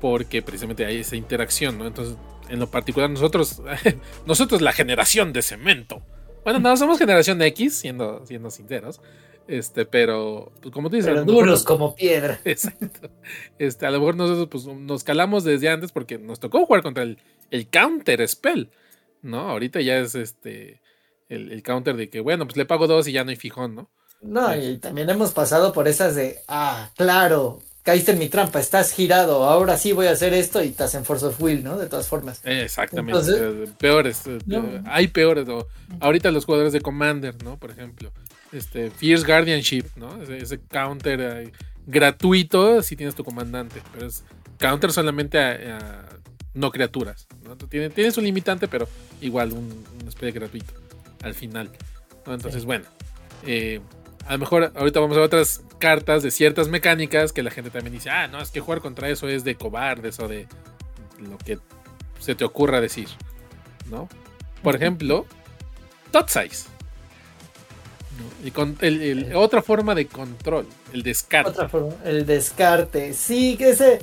[0.00, 1.80] porque precisamente hay esa interacción.
[1.82, 2.16] Entonces,
[2.48, 3.62] en lo particular, nosotros,
[4.26, 6.02] nosotros la generación de cemento.
[6.44, 9.00] Bueno, no somos generación X, siendo, siendo sinceros.
[9.48, 11.10] Este, pero, pues, como tú dices.
[11.10, 12.40] Pero duros como piedra.
[12.44, 13.10] Exacto.
[13.58, 17.02] Este, a lo mejor nosotros pues, nos calamos desde antes porque nos tocó jugar contra
[17.02, 17.18] el,
[17.50, 18.70] el counter spell.
[19.22, 19.48] ¿No?
[19.50, 20.80] Ahorita ya es este.
[21.28, 23.74] El, el, counter de que, bueno, pues le pago dos y ya no hay fijón,
[23.74, 23.90] ¿no?
[24.22, 28.90] No, y también hemos pasado por esas de, ah, claro, caíste en mi trampa, estás
[28.90, 31.78] girado, ahora sí voy a hacer esto y estás en Force of Will, ¿no?
[31.78, 32.40] De todas formas.
[32.44, 33.30] Exactamente.
[33.32, 34.38] Eh, peores, eh,
[34.86, 35.46] hay peores.
[36.00, 37.58] ahorita los jugadores de Commander, ¿no?
[37.58, 38.12] Por ejemplo,
[38.52, 40.22] este Fierce Guardianship, ¿no?
[40.22, 41.52] Ese, counter
[41.86, 44.24] gratuito si tienes tu comandante, pero es
[44.58, 46.04] counter solamente a,
[46.54, 47.26] no criaturas.
[47.44, 47.56] ¿no?
[47.56, 48.88] Tiene, tiene, su limitante, pero
[49.20, 50.72] igual un, un especie gratuito
[51.22, 51.70] al final.
[52.26, 52.84] Entonces, bueno.
[53.46, 53.80] Eh,
[54.26, 57.70] a lo mejor ahorita vamos a ver otras cartas de ciertas mecánicas que la gente
[57.70, 60.48] también dice, ah, no, es que jugar contra eso es de cobardes o de
[61.20, 61.58] lo que
[62.18, 63.08] se te ocurra decir,
[63.88, 64.08] ¿no?
[64.62, 65.26] Por ejemplo,
[66.10, 66.75] Tot Size.
[68.44, 71.50] Y con el, otra forma de control, el descarte.
[71.50, 73.12] Otra forma, el descarte.
[73.14, 74.00] Sí, que ese.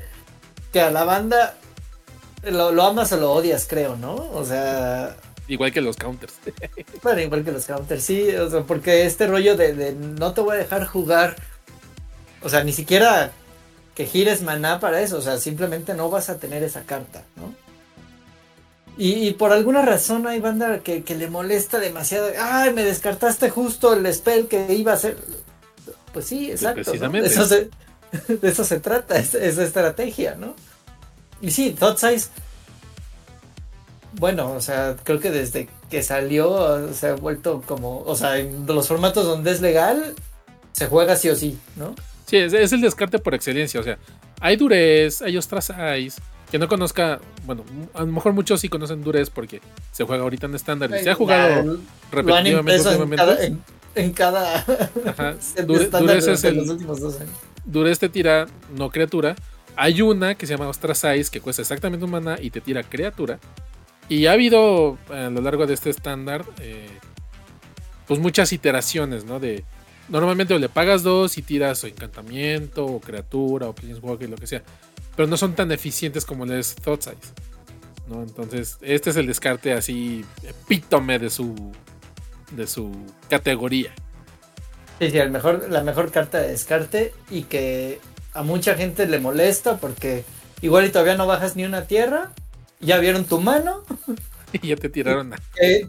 [0.72, 1.56] Que a la banda
[2.44, 4.16] lo, lo amas o lo odias, creo, ¿no?
[4.16, 5.16] O sea.
[5.48, 6.34] Igual que los counters.
[7.04, 8.30] Bueno, igual que los counters, sí.
[8.36, 11.36] O sea, porque este rollo de, no te voy a dejar jugar.
[12.42, 13.32] O sea, ni siquiera
[13.96, 15.18] que gires maná para eso.
[15.18, 17.54] O sea, simplemente no vas a tener esa carta, ¿no?
[18.98, 22.30] Y, por alguna razón hay banda que, le molesta demasiado.
[22.40, 25.18] Ay, me descartaste justo el spell que iba a hacer.
[26.14, 26.84] Pues sí, exacto.
[26.84, 27.28] Precisamente.
[27.28, 27.70] De, eso se,
[28.36, 30.56] de, eso se, trata, es, esa estrategia, ¿no?
[31.42, 32.30] Y sí, Thought Size
[34.20, 38.66] bueno, o sea, creo que desde que salió se ha vuelto como, o sea, en
[38.68, 40.14] los formatos donde es legal,
[40.72, 41.96] se juega sí o sí, ¿no?
[42.26, 43.98] Sí, es, el descarte por excelencia, o sea,
[44.40, 46.22] hay Durez, hay Ostracize,
[46.54, 47.64] que no conozca, bueno,
[47.96, 49.60] a lo mejor muchos sí conocen Durez porque
[49.92, 51.80] se juega ahorita en estándar y se ha jugado
[52.12, 53.58] repetidamente
[53.96, 54.64] en cada,
[55.08, 55.34] Ajá.
[55.66, 57.34] Durez es el, los últimos dos años.
[57.66, 58.46] Durez te tira
[58.78, 59.36] no criatura.
[59.76, 63.40] Hay una que se llama Ostracize que cuesta exactamente un mana y te tira criatura.
[64.08, 66.88] Y ha habido a lo largo de este estándar, eh,
[68.06, 69.40] pues muchas iteraciones, ¿no?
[69.40, 69.64] De
[70.10, 74.48] normalmente o le pagas dos y tiras o encantamiento o criatura o planeswalker, lo que
[74.48, 74.64] sea,
[75.16, 77.34] pero no son tan eficientes como les Thought Size,
[78.08, 78.22] ¿no?
[78.22, 81.72] Entonces este es el descarte así epítome de su
[82.52, 82.92] de su
[83.30, 83.94] categoría.
[85.00, 88.00] Sí, sí, el mejor, la mejor carta de descarte y que
[88.34, 90.24] a mucha gente le molesta porque
[90.62, 92.32] igual y todavía no bajas ni una tierra
[92.80, 93.84] ya vieron tu mano.
[94.54, 95.34] y ya te tiraron.
[95.34, 95.38] A...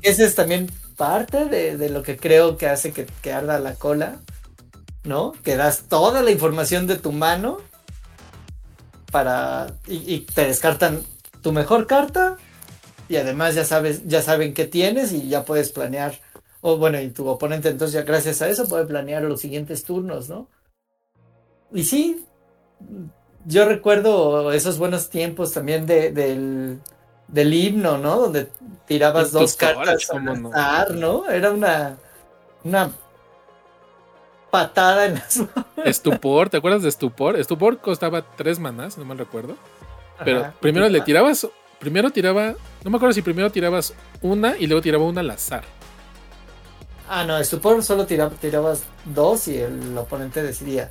[0.02, 4.16] Ese es también parte de, lo que creo que hace que, arda la cola,
[5.04, 5.32] ¿no?
[5.42, 7.58] Que das toda la información de tu mano
[9.10, 9.74] para.
[9.86, 11.02] Y, te descartan
[11.42, 12.36] tu mejor carta.
[13.08, 16.18] Y además ya sabes, ya saben qué tienes y ya puedes planear.
[16.62, 20.30] O bueno, y tu oponente entonces ya gracias a eso puede planear los siguientes turnos,
[20.30, 20.48] ¿no?
[21.72, 22.24] Y sí,
[23.44, 26.80] yo recuerdo esos buenos tiempos también de, del,
[27.28, 28.16] del himno, ¿no?
[28.16, 28.48] Donde
[28.86, 30.08] tirabas dos cartas
[30.54, 31.28] a no?
[31.28, 31.96] Era una,
[32.64, 32.90] una
[34.50, 35.42] patada en las
[35.84, 37.36] Estupor, ¿te acuerdas de Estupor?
[37.36, 39.56] Estupor costaba tres manas, no me recuerdo.
[40.24, 41.46] Pero primero le tirabas,
[41.80, 45.64] primero tiraba, no me acuerdo si primero tirabas una y luego tiraba una al azar.
[47.08, 50.90] Ah, no, Estupor solo tirabas dos y el oponente decidía.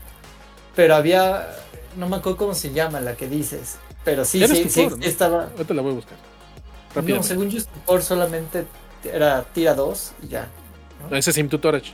[0.76, 1.56] pero había,
[1.96, 5.50] no me acuerdo cómo se llama la que dices, pero sí, sí, sí, estaba.
[5.56, 6.18] Ahorita la voy a buscar.
[7.02, 8.66] No, según yo, Stupor solamente
[9.04, 10.48] era tira 2 y ya.
[11.10, 11.16] ¿no?
[11.16, 11.94] Ese es Sim Tutorage.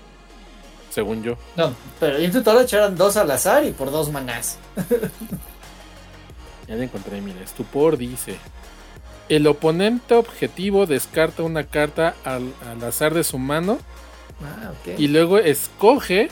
[0.89, 1.37] Según yo.
[1.55, 4.57] No, pero Sim Tutorage eran dos al azar y por dos manás.
[6.67, 7.45] ya la encontré, mira.
[7.47, 8.37] Stupor dice:
[9.29, 13.79] El oponente objetivo descarta una carta al, azar de su mano.
[14.41, 14.99] Ah, ok.
[14.99, 16.29] Y luego escoge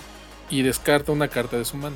[0.49, 1.95] y descarta una carta de su mano.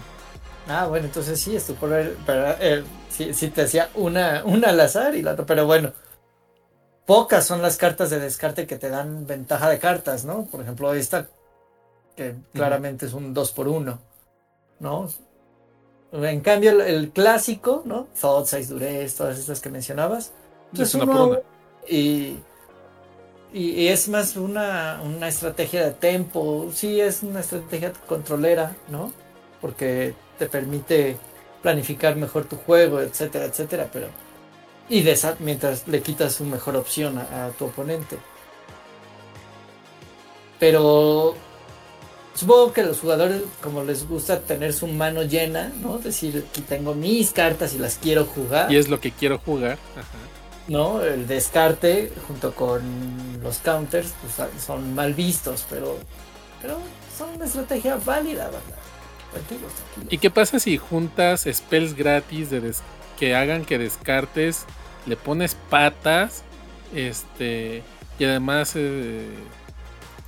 [0.72, 5.22] Ah, bueno, entonces sí, Stupor pero, eh, sí, te hacía una, una al azar y
[5.22, 5.92] la otra, pero bueno
[7.06, 10.46] pocas son las cartas de descarte que te dan ventaja de cartas, ¿no?
[10.46, 11.28] Por ejemplo, esta,
[12.16, 14.00] que claramente es un 2 por 1
[14.80, 15.10] ¿no?
[16.14, 18.08] En cambio, el, clásico, ¿no?
[18.20, 20.32] Thought, Size Durez, todas estas que mencionabas.
[20.78, 21.40] Es una por una.
[21.88, 22.38] Y,
[23.54, 26.70] y, es más una, una estrategia de tempo.
[26.74, 29.14] Sí, es una estrategia controlera, ¿no?
[29.62, 31.18] Porque te permite
[31.62, 33.88] planificar mejor tu juego, etcétera, etcétera.
[33.94, 34.08] Pero
[34.90, 38.18] y de mientras le quitas su mejor opción a, tu oponente.
[40.60, 41.36] Pero
[42.34, 46.00] supongo que a los jugadores, como les gusta tener su mano llena, ¿no?
[46.00, 48.72] Decir, aquí tengo mis cartas y las quiero jugar.
[48.72, 49.78] Y es lo que quiero jugar.
[50.68, 51.04] ¿No?
[51.04, 52.82] El descarte junto con
[53.44, 55.98] los counters pues, son mal vistos, pero,
[56.64, 56.80] pero
[57.16, 58.81] son una estrategia válida, ¿verdad?
[60.10, 62.74] ¿Y qué pasa si juntas spells gratis de
[63.20, 64.66] que hagan que descartes
[65.06, 66.44] le pones patas,
[66.94, 67.84] este,
[68.20, 69.28] y además, eh,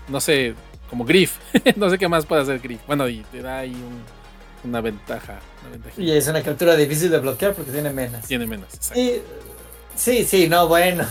[0.08, 0.56] no sé,
[0.90, 1.38] como Griff,
[1.76, 2.82] no sé qué más puede hacer Griff.
[2.88, 3.76] Bueno, y te da ahí
[4.64, 5.40] una ventaja.
[5.98, 8.26] y es una captura difícil de bloquear porque tiene menos.
[8.26, 9.02] Tiene menos, exacto.
[9.96, 11.06] sí, sí, no, bueno.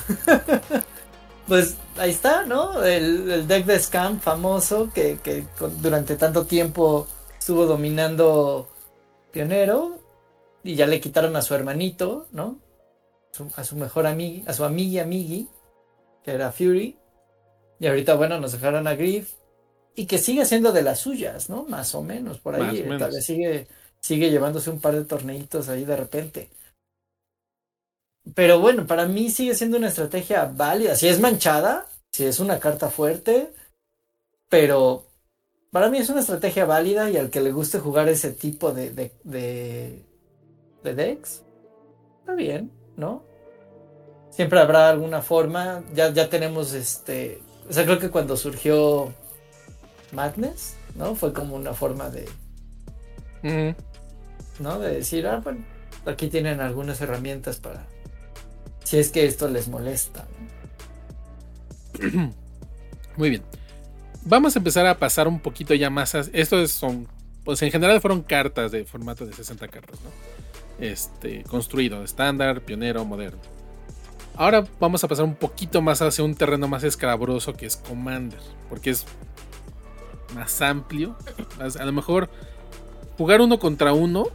[1.47, 2.83] pues ahí está, ¿no?
[2.83, 5.45] El, deck de Scam famoso que, que
[5.81, 7.07] durante tanto tiempo
[7.43, 8.69] estuvo dominando
[9.33, 9.99] Pionero
[10.63, 12.61] y ya le quitaron a su hermanito, ¿no?
[13.57, 15.49] a su mejor amiga, a su amiga amigui,
[16.23, 16.97] que era Fury.
[17.81, 19.33] Y ahorita, bueno, nos dejaron a Griff.
[19.97, 21.65] Y que sigue siendo de las suyas, ¿no?
[21.65, 22.87] Más o menos, por ahí.
[22.97, 23.67] Tal vez sigue,
[24.01, 26.49] sigue llevándose un par de torneitos ahí de repente.
[28.37, 30.95] Pero bueno, para mí sigue siendo una estrategia válida.
[30.95, 33.53] Si es manchada, si es una carta fuerte,
[34.49, 35.12] pero
[35.73, 38.91] para mí es una estrategia válida y al que le guste jugar ese tipo de,
[38.91, 40.05] de, de,
[40.85, 41.43] de decks,
[42.21, 42.83] está bien.
[42.97, 43.25] ¿no?
[44.31, 45.83] Siempre habrá alguna forma.
[45.95, 47.41] Ya, ya tenemos este.
[47.69, 49.13] O sea, creo que cuando surgió
[50.13, 51.15] Madness, ¿no?
[51.15, 52.29] Fue como una forma de.
[54.59, 54.79] ¿No?
[54.79, 55.65] De decir, ah, bueno,
[56.07, 57.87] aquí tienen algunas herramientas para.
[58.85, 60.27] Si es que esto les molesta.
[63.17, 63.43] Muy bien.
[64.25, 66.15] Vamos a empezar a pasar un poquito ya más.
[66.15, 67.09] A, esto son.
[67.45, 70.11] Pues en general fueron cartas de formato de 60 cartas, ¿no?
[70.83, 73.41] este, construido, estándar, pionero, moderno.
[74.35, 78.41] Ahora vamos a pasar un poquito más hacia un terreno más escabroso que es Commander,
[78.69, 79.05] porque es
[80.35, 81.17] más amplio.
[81.79, 82.31] A lo mejor
[83.17, 84.27] jugar uno contra uno,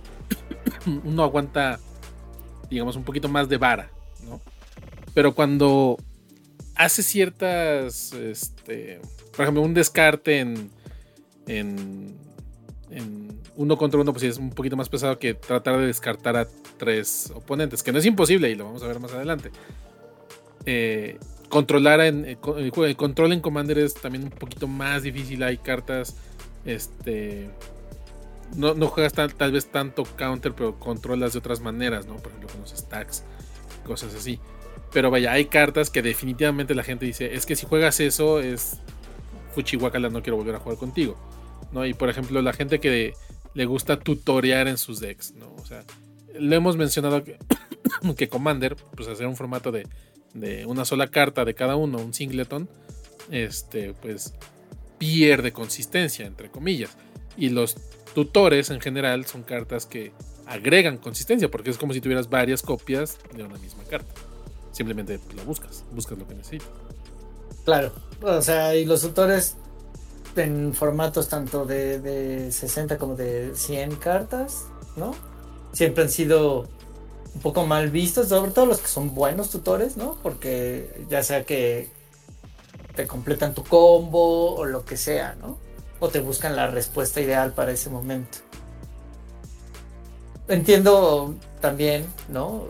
[1.04, 1.80] uno aguanta,
[2.70, 3.90] digamos, un poquito más de vara,
[4.24, 4.40] ¿no?
[5.14, 5.98] Pero cuando
[6.76, 9.02] hace ciertas, este,
[9.38, 10.72] por ejemplo, un descarte en,
[11.46, 12.18] en,
[12.90, 16.36] en uno contra uno, pues sí es un poquito más pesado que tratar de descartar
[16.36, 16.48] a
[16.78, 19.52] tres oponentes, que no es imposible y lo vamos a ver más adelante.
[20.66, 21.20] Eh,
[21.50, 25.44] controlar en eh, el control en Commander es también un poquito más difícil.
[25.44, 26.16] Hay cartas,
[26.66, 27.52] este,
[28.56, 32.16] no, no juegas tal vez tanto counter, pero controlas de otras maneras, ¿no?
[32.16, 33.24] Por ejemplo, con los stacks,
[33.86, 34.40] cosas así.
[34.92, 38.80] Pero vaya, hay cartas que definitivamente la gente dice, es que si juegas eso es
[39.58, 41.18] Fuchihuacala, no quiero volver a jugar contigo.
[41.72, 41.84] ¿no?
[41.84, 43.16] Y por ejemplo, la gente que
[43.56, 45.52] le gusta tutorear en sus decks, ¿no?
[45.56, 45.84] O sea,
[46.40, 47.40] le hemos mencionado que,
[48.18, 49.88] que Commander, pues hacer un formato de,
[50.68, 52.70] una sola carta de cada uno, un singleton,
[53.32, 54.36] este, pues
[55.00, 56.96] pierde consistencia, entre comillas.
[57.36, 57.78] Y los
[58.14, 60.12] tutores en general son cartas que
[60.46, 64.14] agregan consistencia, porque es como si tuvieras varias copias de una misma carta.
[64.72, 66.70] Simplemente lo buscas, buscas lo que necesitas.
[67.66, 67.92] Claro,
[68.22, 69.56] o sea, y los tutores
[70.36, 74.66] en formatos tanto de, 60 como de 100 cartas,
[74.96, 75.16] ¿no?
[75.74, 76.68] Siempre han sido
[77.34, 80.18] un poco mal vistos, sobre todo los que son buenos tutores, ¿no?
[80.24, 81.90] Porque ya sea que
[82.96, 85.58] te completan tu combo o lo que sea, ¿no?
[86.00, 88.40] O te buscan la respuesta ideal para ese momento.
[90.48, 92.66] Entiendo también, ¿no?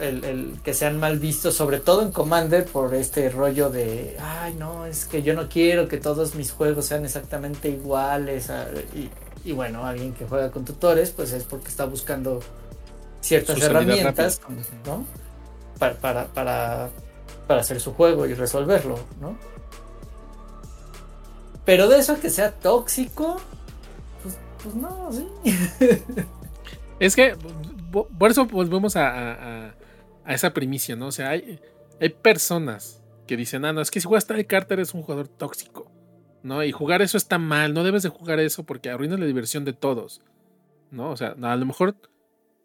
[0.00, 4.86] El, que sean mal vistos, sobre todo en Commander, por este rollo de, ay, no,
[4.86, 8.50] es que yo no quiero que todos mis juegos sean exactamente iguales.
[8.94, 9.10] Y
[9.44, 12.40] Y bueno, alguien que juega con tutores, pues es porque está buscando
[13.20, 14.40] ciertas herramientas,
[14.84, 15.04] ¿no?
[15.78, 16.90] Para, para, para,
[17.46, 19.36] para hacer su juego y resolverlo, ¿no?
[21.64, 23.38] Pero de eso que sea tóxico,
[24.22, 25.26] pues, pues no, sí.
[27.00, 27.36] es que
[27.90, 29.74] por eso volvemos a, a,
[30.34, 31.08] esa primicia, ¿no?
[31.08, 31.60] O sea, hay,
[32.00, 35.28] hay personas que dicen, ah, no, es que si juegas tal carta eres un jugador
[35.28, 35.90] tóxico,
[36.42, 36.64] ¿no?
[36.64, 39.72] Y jugar eso está mal, no debes de jugar eso porque arruinas la diversión de
[39.72, 40.20] todos,
[40.90, 41.10] ¿no?
[41.10, 41.96] O sea, a lo mejor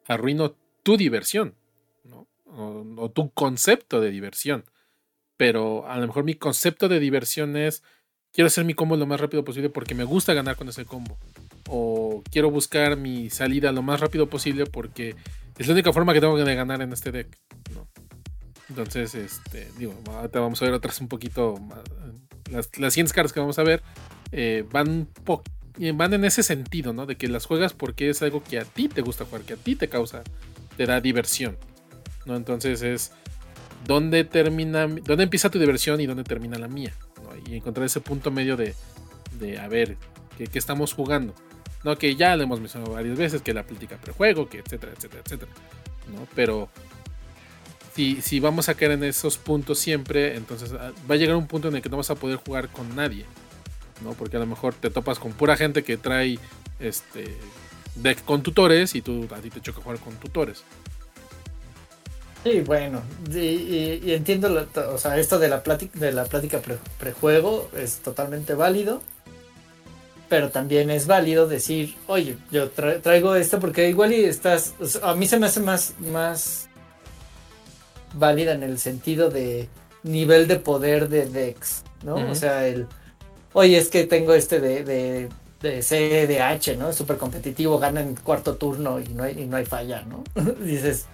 [0.08, 1.56] arruino tu diversión,
[2.04, 2.28] ¿no?
[2.48, 4.66] o tu concepto de diversión.
[5.38, 7.84] Pero a lo mejor mi concepto de diversión es
[8.32, 11.18] quiero hacer mi combo lo más rápido posible porque me gusta ganar con ese combo.
[11.70, 15.16] O quiero buscar mi salida lo más rápido posible porque
[15.58, 17.38] es la única forma que tengo de ganar en este deck.
[18.70, 21.80] Entonces, este, digo, ahorita vamos a ver otras un poquito más.
[22.52, 23.82] Las, las siguientes cartas que vamos a ver
[24.32, 25.08] eh, van,
[25.80, 27.06] eh, van en ese sentido, ¿no?
[27.06, 29.58] De que las juegas porque es algo que a ti te gusta jugar, que a
[29.58, 30.24] ti te causa,
[30.78, 31.58] te da diversión.
[32.26, 32.36] ¿no?
[32.36, 33.12] Entonces es
[33.86, 36.94] dónde termina, dónde empieza tu diversión y dónde termina la mía
[37.48, 38.76] y encontrar ese punto medio de,
[39.40, 39.98] de a ver,
[40.38, 41.34] ¿qué, estamos jugando?
[41.86, 45.22] No, que ya lo hemos mencionado varias veces, que la plática prejuego, que etcétera, etcétera,
[45.24, 45.52] etcétera.
[46.12, 46.28] ¿no?
[46.34, 46.68] Pero
[47.94, 51.46] si, si vamos a caer en esos puntos siempre, entonces ah, va a llegar un
[51.46, 53.26] punto en el que no vas a poder jugar con nadie.
[54.04, 54.14] ¿no?
[54.14, 56.40] Porque a lo mejor te topas con pura gente que trae
[56.80, 57.38] este
[57.94, 60.64] deck con tutores y tú a ti te choca jugar con tutores.
[62.44, 66.62] Sí, bueno, y, entiendo, o sea, esto de la plática, de la plática
[67.00, 69.04] prejuego es totalmente válido,
[70.36, 75.28] pero también es válido decir, oye, yo traigo esto porque igual y estás, a mí
[75.28, 76.68] se me hace más, más
[78.14, 79.70] válida en el sentido de
[80.04, 82.16] nivel de poder de Dex, ¿no?
[82.30, 82.86] O sea, el,
[83.54, 85.30] oye, es que tengo este de, de,
[85.62, 86.90] de CDH, ¿no?
[86.90, 90.22] Es súper competitivo, gana en cuarto turno y no hay, y no hay falla, ¿no?
[90.60, 91.06] Dices,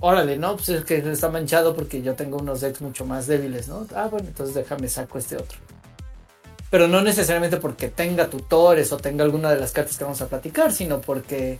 [0.00, 3.68] órale, no, pues es que está manchado porque yo tengo unos decks mucho más débiles,
[3.68, 3.86] ¿no?
[3.94, 5.58] Ah, bueno, entonces déjame saco este otro.
[6.70, 10.28] Pero no necesariamente porque tenga tutores o tenga alguna de las cartas que vamos a
[10.28, 11.58] platicar, sino porque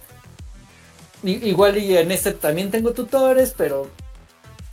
[1.22, 3.88] igual y en este también tengo tutores, pero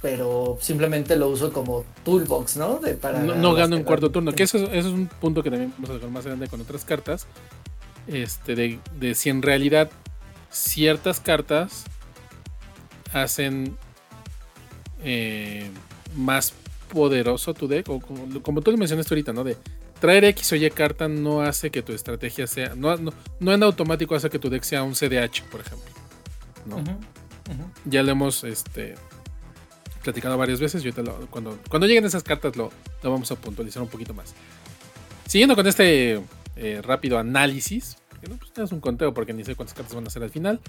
[0.02, 2.78] pero simplemente lo uso como toolbox, ¿no?
[2.78, 5.90] De, para no, gano en cuarto turno, que eso, es un punto que también vamos
[5.90, 7.26] a dejar más grande con otras cartas,
[8.08, 9.90] este, de, de si en realidad
[10.52, 11.86] ciertas cartas
[13.14, 13.78] hacen
[15.04, 15.70] eh,
[16.16, 16.54] más
[16.92, 19.44] poderoso tu deck, o como, tú lo mencionaste ahorita, ¿no?
[19.44, 19.58] De
[20.00, 24.16] traer X o Y carta no hace que tu estrategia sea, no, no, en automático
[24.16, 25.92] hace que tu deck sea un CDH, por ejemplo.
[26.66, 26.84] ¿no?
[27.86, 28.96] Ya lo hemos este,
[30.04, 30.92] platicado varias veces, yo
[31.30, 32.72] cuando, cuando lleguen esas cartas lo,
[33.04, 34.34] lo, vamos a puntualizar un poquito más.
[35.28, 36.22] Siguiendo con este
[36.56, 40.08] eh, rápido análisis, que no, pues, es un conteo porque ni sé cuántas cartas van
[40.08, 40.60] a ser al final.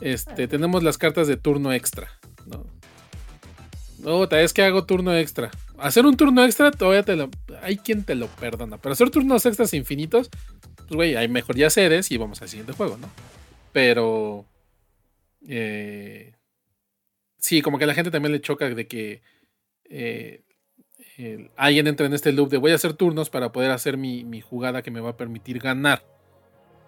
[0.00, 2.08] Este, tenemos las cartas de turno extra.
[2.46, 2.64] ¿no?
[3.98, 5.50] No, vez que hago turno extra.
[5.78, 7.30] Hacer un turno extra, todavía te lo.
[7.62, 8.78] Hay quien te lo perdona.
[8.78, 10.30] Pero hacer turnos extras infinitos,
[10.76, 13.08] pues, güey, hay mejor ya seres y vamos al siguiente juego, ¿no?
[13.72, 14.46] Pero.
[15.48, 16.34] Eh,
[17.38, 19.22] sí, como que a la gente también le choca de que.
[19.84, 20.44] Eh,
[21.56, 24.40] alguien entra en este loop de voy a hacer turnos para poder hacer mi, mi
[24.40, 26.02] jugada que me va a permitir ganar.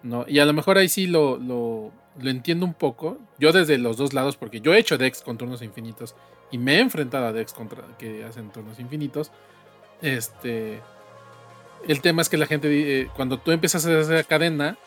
[0.03, 0.25] ¿no?
[0.27, 1.91] Y a lo mejor ahí sí lo, lo,
[2.23, 3.17] entiendo un poco.
[3.39, 6.15] Yo desde los dos lados, porque yo he hecho decks con turnos infinitos
[6.51, 9.31] y me he enfrentado a decks contra, que hacen turnos infinitos.
[10.01, 10.81] Este.
[11.87, 14.77] El tema es que la gente, eh, cuando tú empiezas a hacer esa cadena,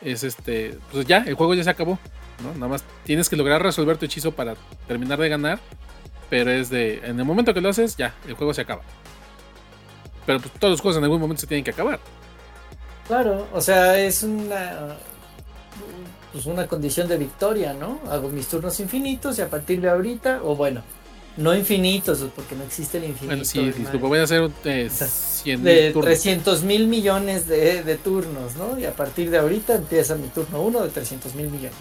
[0.00, 0.78] es este.
[0.92, 1.98] Pues ya, el juego ya se acabó.
[2.42, 2.54] ¿no?
[2.54, 4.54] Nada más tienes que lograr resolver tu hechizo para
[4.86, 5.58] terminar de ganar.
[6.30, 7.00] Pero es de.
[7.04, 8.82] En el momento que lo haces, ya, el juego se acaba.
[10.26, 12.00] Pero pues, todos los juegos en algún momento se tienen que acabar.
[13.06, 14.98] Claro, o sea, es una
[16.38, 17.98] pues una condición de victoria, ¿no?
[18.08, 20.84] Hago mis turnos infinitos y a partir de ahorita, o bueno,
[21.36, 23.26] no infinitos, porque no existe el infinito.
[23.26, 24.88] Bueno, sí, disculpa, voy a hacer eh,
[25.44, 28.78] de 300 mil millones de, turnos, ¿no?
[28.78, 31.74] Y a partir de ahorita empieza mi turno 1 de 300 mil millones.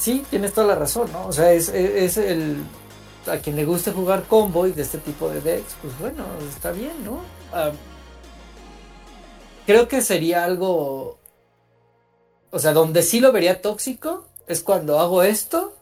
[0.00, 1.28] Sí, tienes toda la razón, ¿no?
[1.28, 2.56] O sea, es, es, el...
[3.28, 6.72] A quien le guste jugar combo y de este tipo de decks, pues bueno, está
[6.72, 7.20] bien, ¿no?
[7.52, 7.70] Ah,
[9.64, 11.20] creo que sería algo.
[12.56, 15.74] O sea, donde sí lo vería tóxico es cuando hago esto,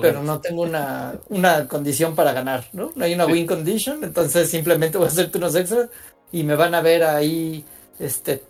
[0.00, 2.90] pero no tengo una, una, condición para ganar, ¿no?
[2.96, 5.88] No hay una win condition, entonces simplemente voy a hacer turnos extra
[6.32, 7.64] y me van a ver ahí,
[8.00, 8.42] este,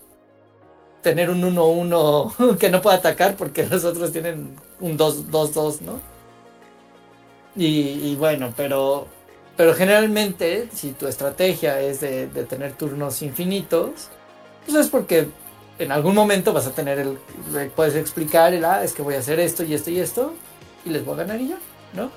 [1.02, 6.00] tener un 1-1 que no pueda atacar porque los otros tienen un 2-2-2, ¿no?
[7.56, 9.06] Y, bueno, pero,
[9.54, 14.08] pero generalmente, si tu estrategia es de, de tener turnos infinitos,
[14.64, 15.28] pues es porque
[15.78, 17.18] en algún momento vas a tener el,
[17.70, 20.34] puedes explicar el, ah, es que voy a hacer esto y esto y esto,
[20.84, 21.58] y les voy a ganar y ya,
[21.94, 22.10] ¿no?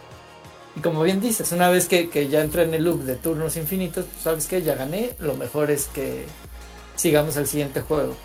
[0.75, 3.57] Y como bien dices, una vez que, que ya entra en el loop de turnos
[3.57, 6.25] infinitos, pues sabes que ya gané, lo mejor es que
[6.95, 8.15] sigamos al siguiente juego.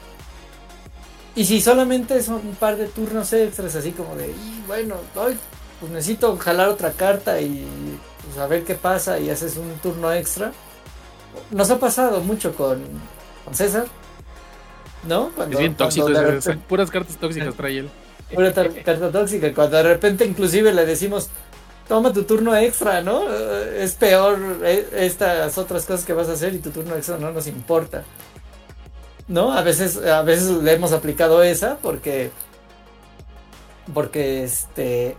[1.35, 4.35] Y si solamente son un par de turnos extras, así como de,
[4.66, 7.66] bueno, pues necesito jalar otra carta y
[8.24, 10.53] pues, a ver qué pasa y haces un turno extra.
[11.51, 12.83] Nos ha pasado mucho con,
[13.47, 13.87] con César,
[15.05, 15.30] ¿no?
[15.30, 16.09] Cuando, es bien tóxico,
[16.68, 17.90] puras cartas tóxicas trae él.
[18.32, 21.28] Pura carta tóxica, cuando de repente inclusive le decimos,
[21.86, 23.24] toma tu turno extra, ¿no?
[23.30, 27.18] Eh, es peor eh, estas otras cosas que vas a hacer y tu turno extra
[27.18, 28.05] no nos importa.
[29.28, 29.53] ¿No?
[29.53, 32.30] A veces, a veces le hemos aplicado esa porque.
[33.92, 35.16] Porque este.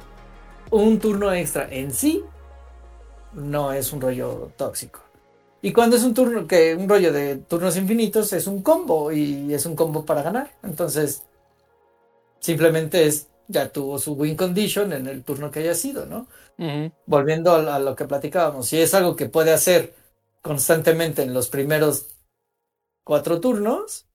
[0.72, 2.24] Un turno extra en sí
[3.34, 5.02] no es un rollo tóxico.
[5.66, 9.54] Y cuando es un turno que un rollo de turnos infinitos es un combo y
[9.54, 10.52] es un combo para ganar.
[10.62, 11.24] Entonces,
[12.42, 16.28] simplemente es ya tuvo su win condition en el turno que haya sido, ¿no?
[17.06, 19.96] Volviendo a, lo que platicábamos, si es algo que puede hacer
[20.42, 22.08] constantemente en los primeros
[23.06, 24.06] cuatro turnos,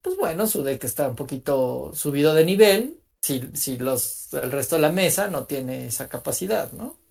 [0.00, 3.00] pues bueno, su deck está un poquito subido de nivel.
[3.20, 7.01] Si, si los, el resto de la mesa no tiene esa capacidad, ¿no?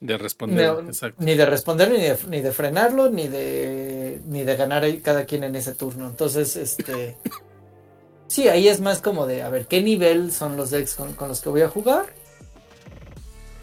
[0.00, 0.76] De responder,
[1.18, 5.42] Ni de responder, ni de, ni de frenarlo, ni de, ni de ganar cada quien
[5.42, 6.06] en ese turno.
[6.06, 7.16] Entonces, este.
[8.28, 11.40] sí, ahí es más como de, a ver, ¿qué nivel son los decks con, los
[11.40, 12.06] que voy a jugar?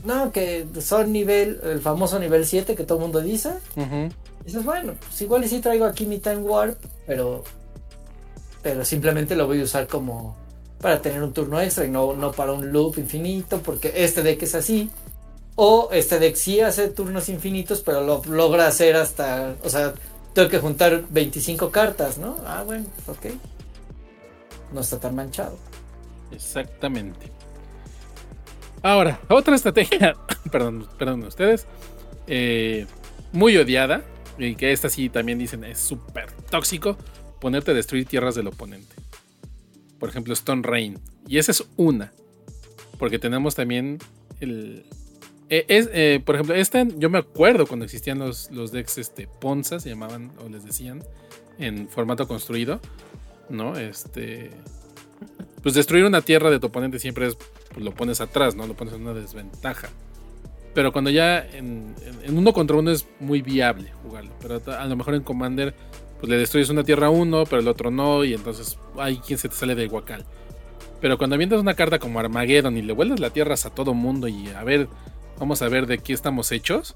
[0.04, 3.52] No, que son nivel, el famoso nivel 7 que todo el mundo dice.
[4.44, 6.78] dices, bueno, pues igual y sí traigo aquí mi Time Warp,
[7.08, 7.44] pero
[8.66, 10.36] pero simplemente lo voy a usar como
[10.82, 14.42] para tener un turno extra y no, no para un loop infinito, porque este deck
[14.42, 14.90] es así.
[15.56, 19.93] O este deck sí hace turnos infinitos, pero lo logra hacer hasta, o sea,
[20.34, 22.38] tengo que juntar 25 cartas, ¿no?
[22.45, 23.28] Ah, bueno, ok.
[24.74, 25.58] No está tan manchado.
[26.32, 27.32] Exactamente.
[28.82, 30.16] Ahora, otra estrategia,
[30.51, 31.66] perdón, perdón ustedes,
[32.28, 32.86] eh,
[33.32, 34.03] muy odiada,
[34.38, 36.97] y que esta sí también dicen es súper tóxico,
[37.39, 38.95] ponerte a destruir tierras del oponente.
[39.99, 40.99] Por ejemplo, Stone Rain.
[41.28, 42.12] Y esa es una.
[42.99, 43.99] Porque tenemos también
[44.39, 44.86] el.
[45.50, 49.80] Eh, eh, por ejemplo, esta, yo me acuerdo cuando existían los, los decks este, Ponza,
[49.80, 51.04] se llamaban o les decían,
[51.60, 52.80] en formato construido,
[53.50, 53.78] ¿no?
[53.78, 54.52] Este.
[55.62, 57.36] Pues destruir una tierra de tu oponente siempre es.
[57.36, 58.66] Pues lo pones atrás, ¿no?
[58.68, 59.89] Lo pones en una desventaja.
[60.74, 64.32] Pero cuando ya en, en, uno contra uno es muy viable jugarlo.
[64.41, 65.74] Pero a lo mejor en Commander
[66.20, 69.38] pues le destruyes una tierra a uno, pero el otro no, y entonces hay quien
[69.38, 70.26] se te sale de guacal.
[71.02, 74.28] Pero cuando avientas una carta como Armageddon y le vuelves la tierra a todo mundo
[74.28, 74.88] y a ver,
[75.40, 76.96] vamos a ver de qué estamos hechos,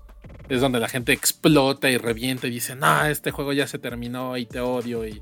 [0.49, 4.37] es donde la gente explota y revienta y dice, no, este juego ya se terminó
[4.37, 5.21] y te odio y,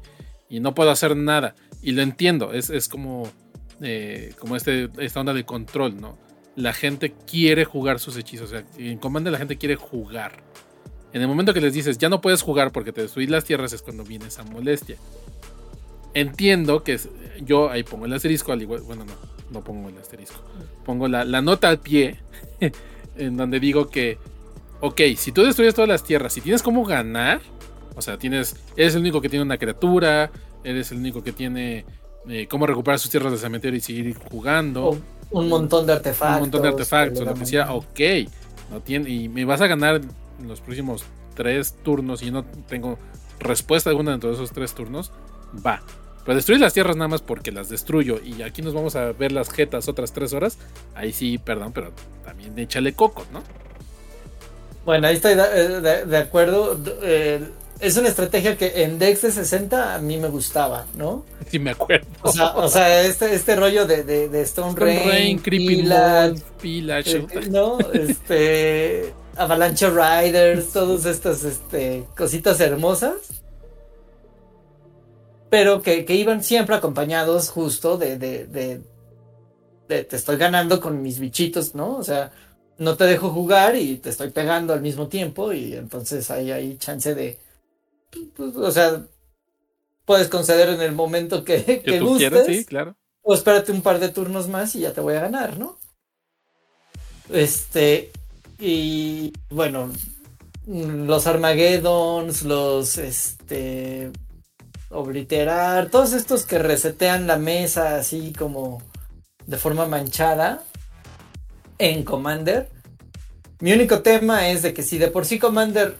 [0.49, 1.55] no puedo hacer nada.
[1.81, 3.29] Y lo entiendo, es, como,
[3.81, 6.17] eh, como este, esta onda de control, ¿no?
[6.55, 10.43] La gente quiere jugar sus hechizos, o sea, en Commander la gente quiere jugar.
[11.13, 13.73] En el momento que les dices, ya no puedes jugar porque te destruís las tierras,
[13.73, 14.97] es cuando viene esa molestia.
[16.13, 16.99] Entiendo que
[17.41, 19.13] yo ahí pongo el asterisco, al igual, bueno, no,
[19.51, 20.41] no pongo el asterisco.
[20.85, 22.19] Pongo la, nota al pie,
[23.17, 24.17] en donde digo que,
[24.81, 27.41] ok, si tú destruyes todas las tierras, si tienes cómo ganar,
[27.95, 30.31] o sea, tienes, eres el único que tiene una criatura,
[30.63, 31.85] eres el único que tiene
[32.29, 34.97] eh, cómo recuperar sus tierras de cementerio y seguir jugando.
[35.31, 36.35] un montón de artefactos.
[36.35, 37.99] Un montón de artefactos, lo que sea, ok.
[38.71, 40.01] No tiene, y me vas a ganar
[40.39, 41.05] en los próximos
[41.35, 42.97] tres turnos y no tengo
[43.39, 45.11] respuesta alguna dentro de esos tres turnos,
[45.65, 45.81] va.
[46.27, 49.31] Pero destruir las tierras nada más porque las destruyo y aquí nos vamos a ver
[49.31, 50.57] las jetas otras tres horas,
[50.93, 51.93] ahí sí, perdón, pero
[52.25, 53.41] también échale coco, ¿no?
[54.83, 56.77] Bueno, ahí estoy de, eh, acuerdo.
[57.01, 57.47] Eh,
[57.79, 61.23] es una estrategia que en Dex de 60 a mí me gustaba, ¿no?
[61.49, 62.07] Sí, me acuerdo.
[62.23, 65.77] O sea, este, este rollo de, de, Stone, Rain, Creepy
[66.61, 67.77] Pila, eh, ¿no?
[67.93, 69.13] Este.
[69.37, 73.46] Avalanche Riders, todas estas este, cositas hermosas.
[75.49, 81.73] Pero que, iban siempre acompañados justo de, de, de, Te estoy ganando con mis bichitos,
[81.73, 81.95] ¿no?
[81.97, 82.31] O sea,
[82.77, 86.77] no te dejo jugar y te estoy pegando al mismo tiempo y entonces ahí hay
[86.77, 87.39] chance de...
[88.35, 89.05] Pues, o sea,
[90.05, 92.45] puedes conceder en el momento que, que, gustes.
[92.45, 92.95] sí, claro.
[93.21, 95.77] O espérate un par de turnos más y ya te voy a ganar, ¿no?
[97.29, 98.11] Este,
[98.59, 99.91] y bueno,
[100.65, 104.11] los Armageddons, los este
[104.89, 108.81] obliterar, todos estos que resetean la mesa así como
[109.45, 110.63] de forma manchada
[111.77, 112.69] en Commander.
[113.59, 115.95] Mi único tema es de que si de por sí Commander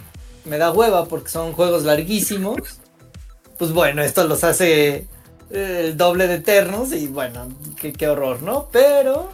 [0.45, 2.79] me da hueva porque son juegos larguísimos,
[3.57, 5.07] pues bueno, esto los hace
[5.49, 8.69] eh, el doble de eternos y bueno, qué, horror, ¿no?
[8.71, 9.29] Pero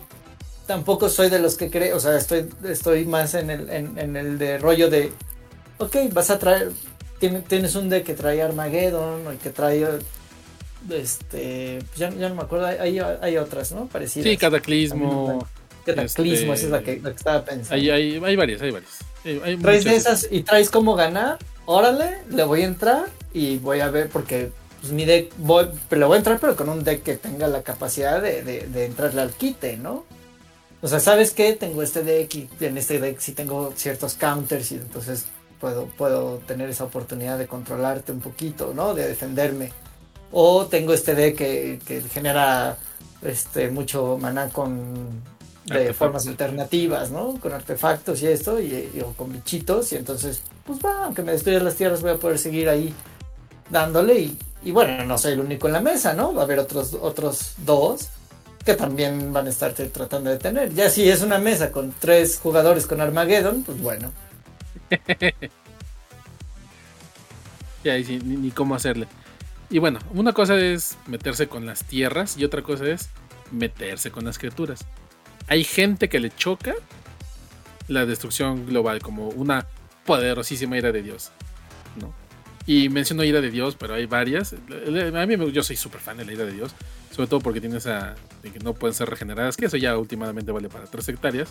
[0.65, 4.37] tampoco soy de los que cree, o sea, estoy, estoy más en el, en, el
[4.37, 5.11] de rollo de,
[5.77, 6.71] ok, vas a traer,
[7.29, 9.85] tienes un deck que trae Armageddon, el que trae,
[10.89, 13.87] este, pues ya, no me acuerdo, hay, hay, otras, ¿no?
[13.87, 14.29] Parecidas.
[14.29, 15.47] Sí, Cataclismo.
[15.85, 17.75] Cataclismo, esa es la que, estaba pensando.
[17.75, 18.99] Hay, hay, hay varias, hay varias.
[19.61, 24.09] traes esas y traes cómo ganar, órale, le voy a entrar y voy a ver,
[24.09, 27.47] porque pues mi deck, voy, le voy a entrar, pero con un deck que tenga
[27.47, 30.05] la capacidad de, de, entrarle al quite, ¿no?
[30.81, 31.53] O sea, ¿sabes qué?
[31.53, 35.27] Tengo este deck y en este deck sí tengo ciertos counters y entonces
[35.63, 38.93] puedo, puedo tener esa oportunidad de controlarte un poquito, ¿no?
[38.93, 39.71] De defenderme.
[40.33, 42.75] O tengo este deck que, que genera
[43.21, 45.21] este, mucho maná con
[45.65, 47.39] de formas alternativas, ¿no?
[47.39, 51.63] Con artefactos y esto, y, o con bichitos, y entonces, pues va, aunque me destruyan
[51.63, 52.93] las tierras, voy a poder seguir ahí
[53.69, 56.33] dándole, y, y, bueno, no soy el único en la mesa, ¿no?
[56.33, 58.09] Va a haber otros, otros dos
[58.65, 60.73] que también van a estar tratando de tener.
[60.73, 64.11] Ya si es una mesa con tres jugadores con Armageddon, pues bueno.
[67.83, 69.07] y ni, ni cómo hacerle.
[69.69, 73.09] Y bueno, una cosa es meterse con las tierras y otra cosa es
[73.51, 74.85] meterse con las criaturas
[75.47, 76.73] hay gente que le choca
[77.87, 79.67] la destrucción global como una
[80.05, 81.31] poderosísima ira de Dios.
[81.99, 82.13] ¿no?
[82.65, 84.53] Y menciono ira de Dios, pero hay varias.
[84.53, 86.73] A mí yo soy súper fan de la ira de Dios,
[87.11, 90.51] sobre todo porque tiene esa de que no pueden ser regeneradas, que eso ya últimamente
[90.51, 91.49] vale para 3 hectáreas.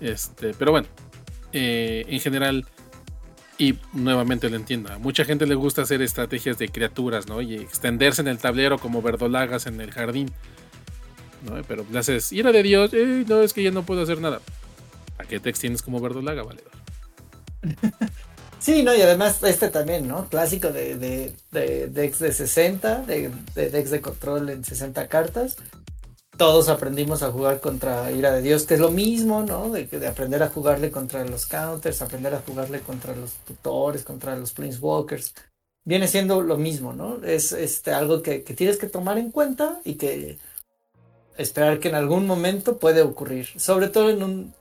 [0.00, 0.88] Este, pero bueno,
[1.52, 2.66] eh, en general,
[3.58, 7.40] y nuevamente lo entiendo, a mucha gente le gusta hacer estrategias de criaturas, ¿no?
[7.40, 10.30] Y extenderse en el tablero como verdolagas en el jardín.
[11.42, 11.62] ¿no?
[11.66, 12.92] Pero le haces ira de Dios,
[13.26, 14.40] no, es que ya no puedo hacer nada.
[15.18, 16.62] ¿A qué te extiendes como verdolaga, vale?
[18.60, 20.28] Sí, no, y además este también, ¿no?
[20.28, 25.56] Clásico de, de, de decks de 60, de, de decks de control en 60 cartas.
[26.40, 29.68] Todos aprendimos a jugar contra Ira de Dios, que es lo mismo, ¿no?
[29.68, 34.34] De, de aprender a jugarle contra los counters, aprender a jugarle contra los tutores, contra
[34.36, 35.34] los planeswalkers.
[35.84, 37.22] Viene siendo lo mismo, ¿no?
[37.22, 40.38] Es este, algo que, que tienes que tomar en cuenta y que
[41.36, 43.48] esperar que en algún momento puede ocurrir.
[43.58, 44.54] Sobre todo en un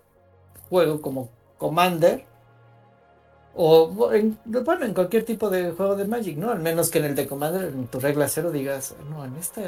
[0.70, 2.26] juego como Commander.
[3.56, 6.52] O en, bueno, en cualquier tipo de juego de Magic, ¿no?
[6.52, 9.62] Al menos que en el de Commander, en tu regla cero, digas, no, en esta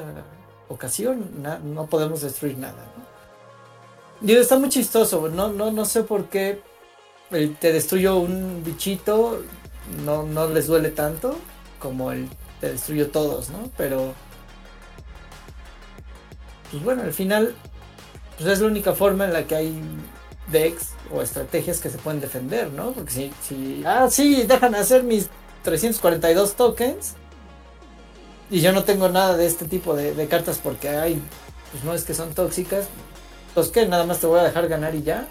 [0.71, 4.27] ocasión no podemos destruir nada, ¿no?
[4.27, 6.61] Y está muy chistoso, no, no, no sé por qué
[7.29, 9.41] te destruyo un bichito,
[10.05, 11.35] no, no les duele tanto
[11.79, 13.69] como el te destruyo todos, ¿no?
[13.77, 14.13] Pero
[16.69, 17.55] pues bueno, al final
[18.37, 19.81] pues es la única forma en la que hay
[20.51, 22.91] decks o estrategias que se pueden defender, ¿no?
[22.91, 25.29] Porque si, si ah, sí, dejan hacer mis
[25.63, 27.15] 342 tokens
[28.51, 31.21] y yo no tengo nada de este tipo de, cartas porque hay,
[31.71, 32.89] pues no es que son tóxicas,
[33.53, 35.25] pues que nada más te voy a dejar ganar y ya.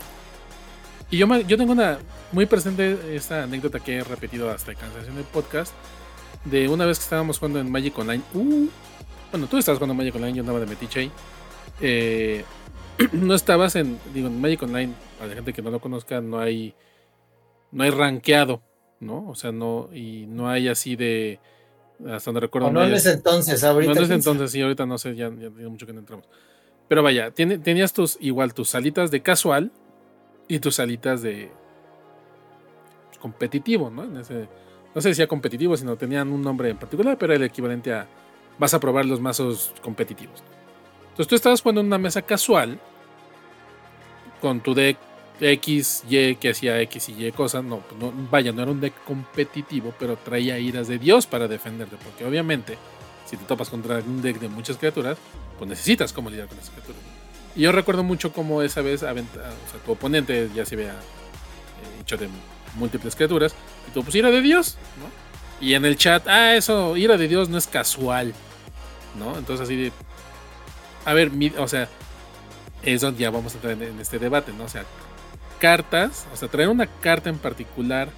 [1.11, 1.99] Y yo, yo tengo una
[2.33, 5.75] muy presente esta anécdota que he repetido hasta cansancio en el podcast
[6.47, 8.23] de una vez que estábamos jugando en Magic Online.
[8.33, 8.68] Uh,
[9.31, 11.12] bueno, tú estabas jugando Magic Online, yo andaba de metiche ahí.
[11.83, 12.45] Eh,
[13.12, 16.39] no estabas en, digo, en Magic Online, para la gente que no lo conozca, no
[16.39, 16.75] hay,
[17.71, 18.62] no hay rankeado,
[18.99, 19.29] ¿no?
[19.29, 21.39] O sea, no, y no hay así de,
[22.09, 22.70] hasta donde recuerdo.
[22.70, 23.92] no, en ese entonces, ahorita.
[23.92, 26.26] No en ese entonces, sí, ahorita no sé, ya, ya mucho que no entramos.
[26.88, 29.70] Pero vaya, tenías tus, igual tus salitas de casual
[30.48, 31.51] y tus salitas de
[33.20, 34.05] competitivo, ¿no?
[34.05, 34.48] En ese,
[34.94, 38.09] no se decía competitivo, sino tenían un nombre en particular, pero era el equivalente a
[38.59, 40.42] vas a probar los mazos competitivos.
[41.11, 42.78] Entonces tú estabas jugando en una mesa casual
[44.40, 44.98] con tu deck
[45.41, 47.64] X, Y, que hacía X y Y cosas.
[47.64, 51.97] No, no, vaya, no era un deck competitivo, pero traía iras de Dios para defenderte.
[51.97, 52.78] Porque obviamente,
[53.26, 55.18] si te topas contra un deck de muchas criaturas,
[55.59, 57.01] pues necesitas cómo lidiar con esas criaturas.
[57.57, 59.14] Y yo recuerdo mucho cómo esa vez o sea,
[59.84, 62.28] tu oponente ya se había eh, hecho de
[62.76, 63.55] múltiples criaturas.
[63.88, 65.66] Y tú, pues ira de Dios, ¿no?
[65.66, 68.32] Y en el chat, ah, eso, ira de Dios no es casual.
[69.18, 69.36] ¿no?
[69.36, 69.93] Entonces así de...
[71.05, 71.88] A ver, o sea,
[72.82, 74.64] es donde ya vamos a entrar en, este debate, ¿no?
[74.64, 74.84] O sea,
[75.61, 78.09] cartas, o sea, traer una carta en particular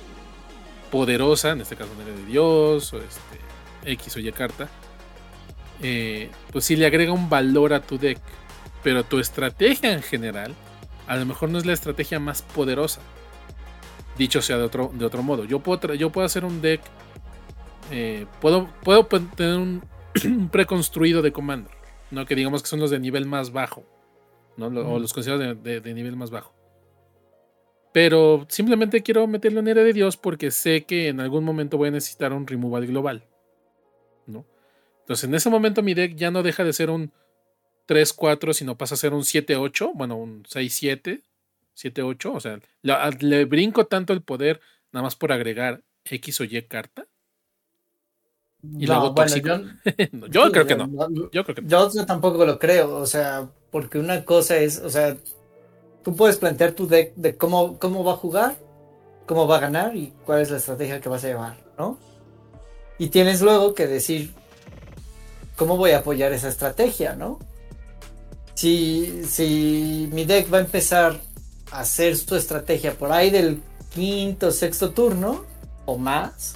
[0.91, 4.69] poderosa, en este caso de Dios, o este, X o Y carta,
[5.83, 8.19] eh, pues sí le agrega un valor a tu deck,
[8.83, 10.55] pero tu estrategia en general,
[11.07, 13.01] a lo mejor no es la estrategia más poderosa.
[14.17, 16.81] Dicho sea de otro, de otro modo, yo puedo, yo puedo hacer un deck,
[17.91, 19.83] eh, puedo, puedo tener un,
[20.25, 21.73] un preconstruido de Commander,
[22.11, 22.27] ¿no?
[22.27, 23.85] Que digamos que son los de nivel más bajo,
[24.57, 24.67] ¿no?
[24.67, 26.55] O los considerados de, nivel más bajo.
[27.93, 31.89] Pero simplemente quiero meterlo en era de Dios porque sé que en algún momento voy
[31.89, 33.25] a necesitar un removal global.
[34.27, 34.47] ¿no?
[35.01, 37.13] Entonces en ese momento mi deck ya no deja de ser un
[37.89, 41.23] 3-4, sino pasa a ser un 7-8, bueno, un 6-7,
[41.77, 42.61] 7-8, o sea,
[43.21, 44.61] le, brinco tanto el poder
[44.93, 47.07] nada más por agregar X o Y carta.
[48.79, 49.13] Y luego
[50.31, 50.89] yo, creo que no.
[51.31, 51.91] Yo creo que no.
[51.91, 55.17] Yo tampoco lo creo, o sea, porque una cosa es, o sea,
[56.03, 58.57] tú puedes plantear tu deck de cómo, cómo va a jugar,
[59.27, 61.99] cómo va a ganar y cuál es la estrategia que vas a llevar, ¿no?
[62.99, 64.35] Y tienes luego que decir
[65.57, 67.39] cómo voy a apoyar esa estrategia, ¿no?
[68.55, 71.21] Si, si mi deck va a empezar
[71.71, 73.63] a hacer su estrategia por ahí del
[73.95, 75.45] quinto, sexto turno
[75.87, 76.55] o más,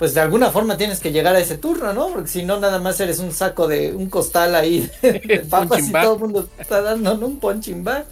[0.00, 2.08] pues de alguna forma tienes que llegar a ese turno, ¿no?
[2.08, 5.92] Porque si no, nada más eres un saco de un costal ahí de papas y
[5.92, 8.06] todo el mundo está dando un punching bag.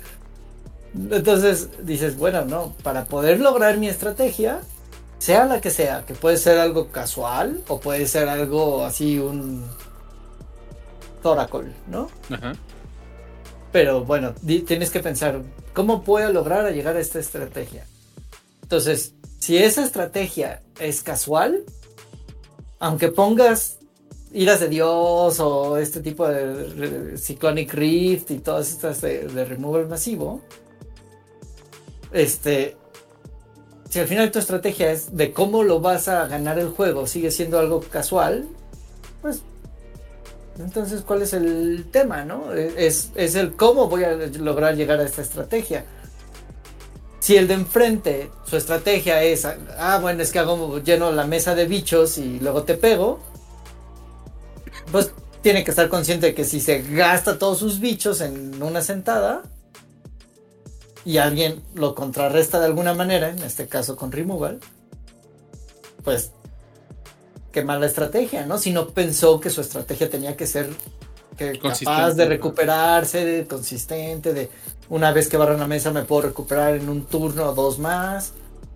[0.95, 4.61] Entonces dices, bueno, no, para poder lograr mi estrategia,
[5.19, 9.65] sea la que sea, que puede ser algo casual o puede ser algo así, un
[11.23, 12.11] Thoracle, ¿no?
[12.29, 12.53] Ajá.
[13.73, 14.35] Pero bueno,
[14.67, 15.41] tienes que pensar,
[15.73, 17.87] ¿cómo puedo lograr llegar a esta estrategia?
[18.61, 21.65] Entonces, si esa estrategia es casual,
[22.79, 23.79] aunque pongas
[24.33, 29.89] iras de Dios o este tipo de, Cyclonic Rift y todas estas de, de, removal
[29.89, 30.41] masivo,
[32.13, 32.77] este,
[33.89, 37.31] si al final tu estrategia es de cómo lo vas a ganar el juego, sigue
[37.31, 38.47] siendo algo casual,
[39.23, 39.43] pues
[40.59, 42.53] entonces cuál es el tema, ¿no?
[42.53, 45.85] Es, es el cómo voy a lograr llegar a esta estrategia.
[47.29, 51.55] Si el de enfrente, su estrategia es, ah, bueno, es que hago lleno la mesa
[51.55, 53.21] de bichos y luego te pego,
[54.91, 55.13] pues
[55.43, 59.43] tiene que estar consciente de que si se gasta todos sus bichos en una sentada
[61.05, 64.61] y alguien lo contrarresta de alguna manera, en este caso con removal,
[66.05, 66.31] pues
[67.53, 68.57] qué mala estrategia, ¿no?
[68.57, 70.71] Si no pensó que su estrategia tenía que ser
[71.61, 74.49] capaz de recuperarse, de, consistente, de
[74.91, 78.33] una vez que barro la mesa me puedo recuperar en un turno o dos más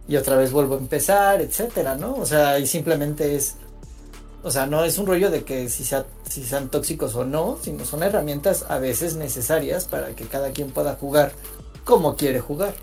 [0.08, 2.14] y otra vez vuelvo a empezar, etcétera, ¿no?
[2.16, 3.56] O sea, y simplemente es,
[4.42, 7.84] o sea, no es un rollo de que si, si sean tóxicos o no, sino
[7.84, 11.32] son herramientas a veces necesarias para que cada quien pueda jugar
[11.84, 12.74] como quiere jugar.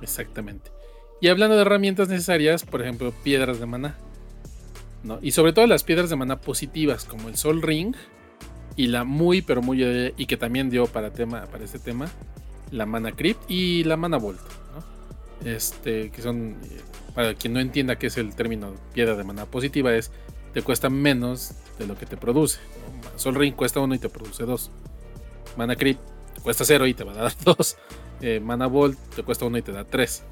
[0.00, 0.70] Exactamente.
[1.20, 3.96] Y hablando de herramientas necesarias, por ejemplo, piedras de maná.
[5.04, 5.18] ¿no?
[5.22, 7.94] Y sobre todo las piedras de maná positivas, como el Sol Ring,
[8.76, 12.10] y la muy, pero muy, eh, y que también dio para, tema, para este tema,
[12.70, 15.50] la Mana Crypt y la Mana Volt, ¿no?
[15.50, 16.80] Este, que son, eh,
[17.14, 20.10] para quien no entienda qué es el término piedra de mana positiva, es
[20.54, 22.60] te cuesta menos de lo que te produce.
[23.16, 24.70] Sol Ring cuesta uno y te produce dos.
[25.56, 26.00] Mana Crypt
[26.34, 27.76] te cuesta cero y te va a dar dos.
[28.20, 30.22] Eh, mana Volt te cuesta uno y te da tres.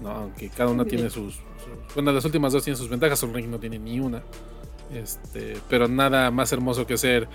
[0.00, 0.10] ¿no?
[0.10, 3.48] Aunque cada una tiene sus, sus, Bueno, las últimas dos tienen sus ventajas, Sol Ring
[3.48, 4.22] no tiene ni una.
[4.92, 7.28] Este, pero nada más hermoso que ser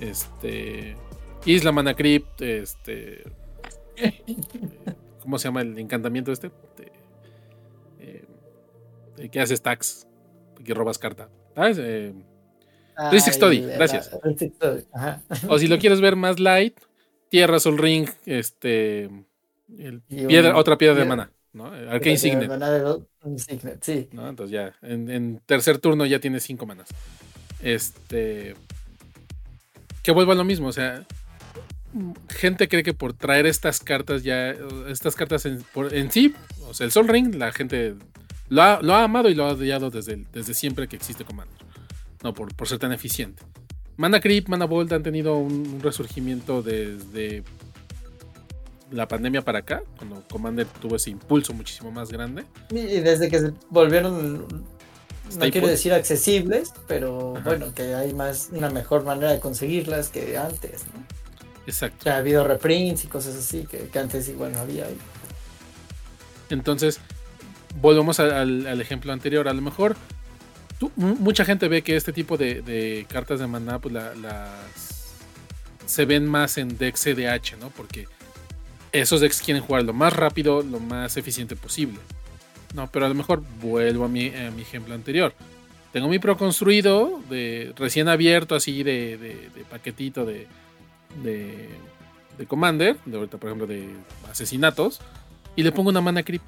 [0.00, 0.96] este.
[1.44, 2.42] Isla Mana Crypt.
[2.42, 3.24] Este.
[5.20, 6.50] ¿Cómo se llama el encantamiento este?
[7.98, 10.06] Eh, que hace stacks.
[10.64, 11.28] Que robas carta.
[11.54, 11.78] ¿Sabes?
[11.80, 12.12] Eh,
[13.18, 14.10] Study, gracias.
[15.48, 16.78] O si lo quieres ver más light,
[17.28, 19.10] Tierra Sol Ring, este.
[20.08, 21.66] piedra, otra piedra de mana, ¿no?
[21.66, 22.50] Arcane Signet.
[23.82, 24.08] Sí.
[24.12, 26.88] Entonces ya, en, en, tercer turno ya tienes cinco manas.
[27.60, 28.54] Este
[30.02, 31.04] que vuelvo a lo mismo, o sea,
[32.28, 34.54] gente cree que por traer estas cartas ya,
[34.88, 35.64] estas cartas en,
[36.12, 36.32] sí,
[36.68, 37.94] o sea, el Sol Ring, la gente
[38.48, 41.56] lo ha, amado y lo ha odiado desde, desde siempre que existe Commander.
[42.22, 43.42] No, por, por ser tan eficiente.
[43.96, 47.42] Mana Creep, Mana Bolt han tenido un, resurgimiento desde
[48.90, 52.44] la pandemia para acá, cuando Commander tuvo ese impulso muchísimo más grande.
[52.70, 54.46] Y desde que se volvieron
[55.34, 60.36] no quiero decir accesibles, pero bueno, que hay más una mejor manera de conseguirlas que
[60.38, 61.04] antes, ¿no?
[61.66, 62.08] Exacto.
[62.08, 64.86] ha habido reprints y cosas así que, antes igual no había.
[66.48, 67.00] Entonces,
[67.80, 69.48] volvemos al, ejemplo anterior.
[69.48, 69.96] A lo mejor
[70.94, 75.06] mucha gente ve que este tipo de, cartas de maná pues las
[75.86, 77.70] se ven más en decks CDH, ¿no?
[77.70, 78.06] Porque
[79.00, 81.98] esos decks quieren jugar lo más rápido, lo más eficiente posible.
[82.74, 85.32] No, pero a lo mejor vuelvo a mi, ejemplo anterior.
[85.92, 90.46] Tengo mi pro construido, de, recién abierto, así de, paquetito de,
[91.22, 93.88] de, Commander, de ahorita, por ejemplo, de
[94.30, 95.00] asesinatos,
[95.54, 96.42] y le pongo una mana creep.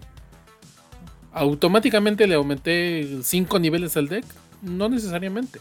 [1.33, 4.25] ¿Automáticamente le aumenté 5 niveles al deck?
[4.61, 5.61] No necesariamente.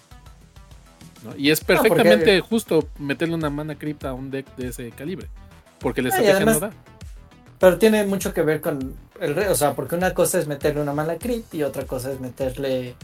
[1.38, 5.28] Y es perfectamente justo meterle una mana creep a un deck de ese calibre.
[5.80, 6.72] Porque la estrategia no da.
[7.60, 10.94] Pero tiene mucho que ver con el o sea, porque una cosa es meterle una
[10.94, 12.96] mala crit y otra cosa es meterle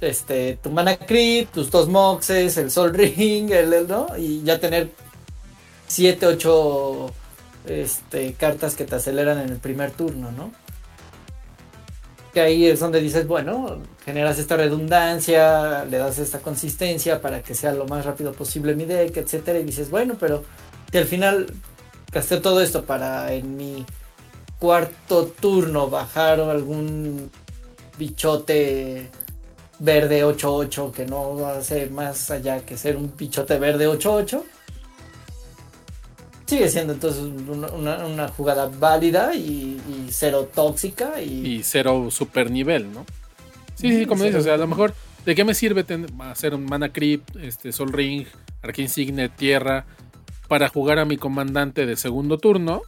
[0.00, 4.08] este, tu mana creep, tus dos moxes, el sol ring, el, ¿no?
[4.18, 4.90] Y ya tener
[5.88, 7.12] 7, 8
[7.66, 10.52] este, cartas que te aceleran en el primer turno, ¿no?
[12.32, 17.54] Que ahí es donde dices, bueno, generas esta redundancia, le das esta consistencia para que
[17.54, 20.44] sea lo más rápido posible mi deck, etcétera, y dices, bueno, pero
[20.94, 21.46] que al final
[22.12, 23.84] gasté todo esto para en mi
[24.60, 27.32] cuarto turno bajar algún
[27.98, 29.10] bichote
[29.80, 34.40] verde 8-8 que no hace más allá que ser un bichote verde 8-8
[36.46, 39.80] sigue siendo entonces una, jugada válida y,
[40.10, 41.20] cero tóxica.
[41.20, 41.62] Y...
[41.64, 43.04] cero super nivel, ¿no?
[43.74, 44.94] Sí, sí, como dices, o sea, a lo mejor,
[45.26, 45.84] ¿de qué me sirve
[46.20, 48.26] hacer un mana creep, este, Sol Ring,
[48.62, 49.86] Arcane Signet, Tierra,
[50.48, 52.82] para jugar a mi comandante de segundo turno?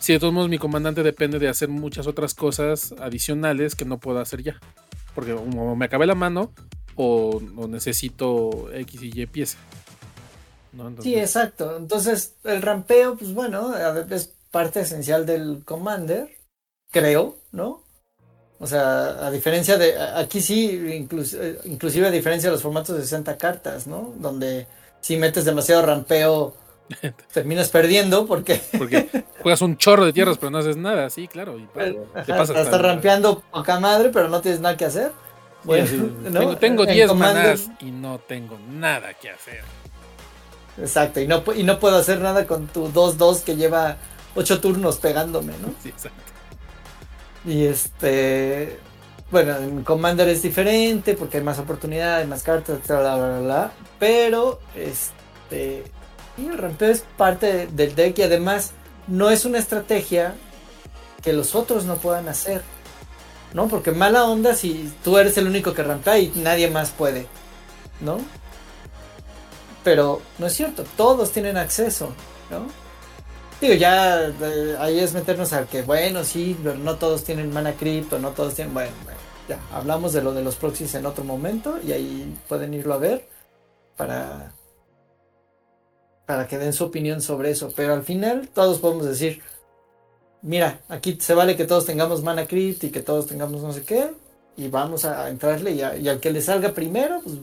[0.00, 3.98] Si de todos modos mi comandante depende de hacer muchas otras cosas adicionales que no
[3.98, 4.60] puedo hacer ya.
[5.14, 6.52] Porque o me acabé la mano
[6.94, 9.58] o, necesito X y Y pieza.
[11.00, 11.76] Sí, exacto.
[11.76, 13.74] Entonces, el rampeo, pues bueno,
[14.10, 16.28] es parte esencial del Commander,
[16.90, 17.82] creo, ¿no?
[18.60, 21.06] O sea, a diferencia de, aquí sí,
[21.64, 24.14] inclusive a diferencia de los formatos de 60 cartas, ¿no?
[24.18, 24.66] Donde
[25.00, 26.54] si metes demasiado rampeo,
[27.32, 28.60] terminas perdiendo porque...
[28.76, 29.08] porque
[29.42, 31.58] juegas un chorro de tierras pero no haces nada, sí, claro.
[31.58, 35.12] Y te estás rampeando poca madre, pero no tienes nada que hacer.
[35.64, 39.62] Bueno, Tengo 10 manás y no tengo nada que hacer.
[40.78, 43.96] Exacto, y no, y no puedo hacer nada con tu 2-2 que lleva
[44.36, 45.72] 8 turnos pegándome, ¿no?
[45.82, 46.22] Sí, exacto.
[47.44, 48.78] Y este.
[49.30, 53.72] Bueno, en Commander es diferente porque hay más oportunidades, más cartas, bla, bla, bla, bla.
[53.98, 55.84] Pero, este.
[56.36, 58.72] Y el rampeo es parte del deck y además
[59.06, 60.34] no es una estrategia
[61.22, 62.62] que los otros no puedan hacer.
[63.52, 63.68] ¿No?
[63.68, 67.26] Porque mala onda si tú eres el único que rampea y nadie más puede.
[68.00, 68.18] ¿No?
[69.88, 72.10] pero no es cierto, todos tienen acceso,
[72.50, 72.66] ¿no?
[73.60, 77.72] Digo, ya eh, ahí es meternos al que, bueno, sí, pero no todos tienen mana
[77.72, 78.92] cripto, no todos tienen, bueno,
[79.48, 82.98] ya, hablamos de lo de los proxies en otro momento y ahí pueden irlo a
[82.98, 83.28] ver
[83.96, 84.52] para,
[86.24, 89.42] para que den su opinión sobre eso, pero al final todos podemos decir,
[90.42, 93.82] mira, aquí se vale que todos tengamos mana crypt y que todos tengamos no sé
[93.82, 94.12] qué,
[94.56, 97.36] y vamos a entrarle y, y al que le salga primero, pues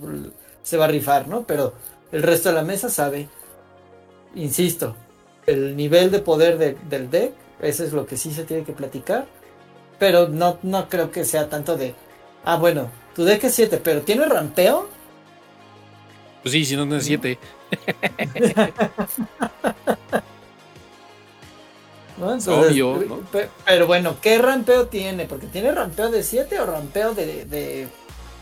[0.63, 1.43] se va a rifar, ¿no?
[1.43, 1.73] Pero
[2.11, 3.29] el resto de la mesa sabe.
[4.35, 4.95] Insisto,
[5.45, 9.25] el nivel de poder del deck, eso es lo que sí se tiene que platicar.
[9.99, 11.95] Pero no, no creo que sea tanto de,
[12.43, 14.89] ah, bueno, tu deck es 7, pero ¿tiene rampeo?
[16.43, 17.39] Pues sí, si no, no es 7.
[22.47, 23.19] Obvio, ¿no?
[23.65, 25.25] Pero bueno, ¿qué rampeo tiene?
[25.25, 27.87] Porque tiene rampeo de 7 o rampeo de, de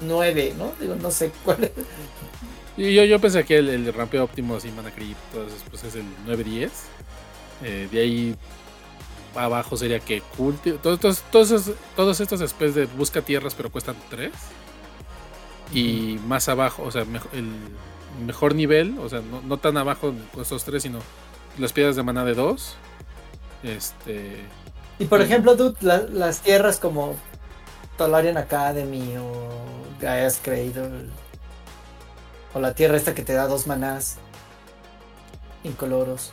[0.01, 0.73] 9, ¿no?
[0.79, 1.71] Digo, no sé cuál es.
[2.77, 5.17] Yo, yo pensé que el, rampeo óptimo así Mana Creep,
[5.69, 6.71] pues es el 910.
[7.63, 8.35] Eh, de ahí
[9.35, 13.95] abajo sería que culti todos, todos, todos, todos estos especies de busca tierras, pero cuestan
[14.09, 14.31] 3.
[15.73, 17.03] Y más abajo, o sea,
[17.33, 17.47] el
[18.25, 20.99] mejor nivel, o sea, no, tan abajo estos 3, sino
[21.57, 22.75] las piedras de mana de 2.
[23.63, 24.37] Este.
[24.99, 27.15] Y por ejemplo, tú, las tierras como
[27.97, 29.49] Tolarian Academy o
[29.99, 31.09] Gaia's Cradle
[32.53, 34.17] o la tierra esta que te da dos manás
[35.63, 36.31] incoloros.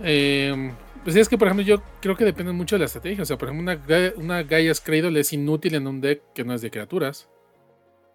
[0.00, 0.72] Eh,
[1.04, 3.22] pues es que, por ejemplo, yo creo que depende mucho de la estrategia.
[3.22, 6.54] O sea, por ejemplo, una, una Gaia's Cradle es inútil en un deck que no
[6.54, 7.28] es de criaturas.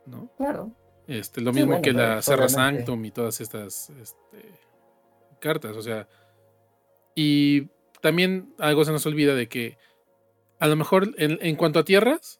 [0.05, 0.31] ¿No?
[0.37, 0.71] Claro.
[1.07, 4.51] Este, lo mismo que la Serra Sanctum y todas estas este,
[5.39, 5.75] cartas.
[5.75, 6.07] O sea.
[7.13, 7.69] Y
[8.01, 9.77] también algo se nos olvida de que
[10.59, 12.39] a lo mejor en, en cuanto a tierras,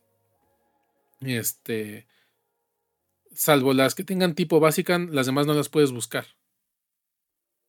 [1.21, 2.07] este
[3.37, 6.25] salvo las que tengan tipo básica, las demás no las puedes buscar.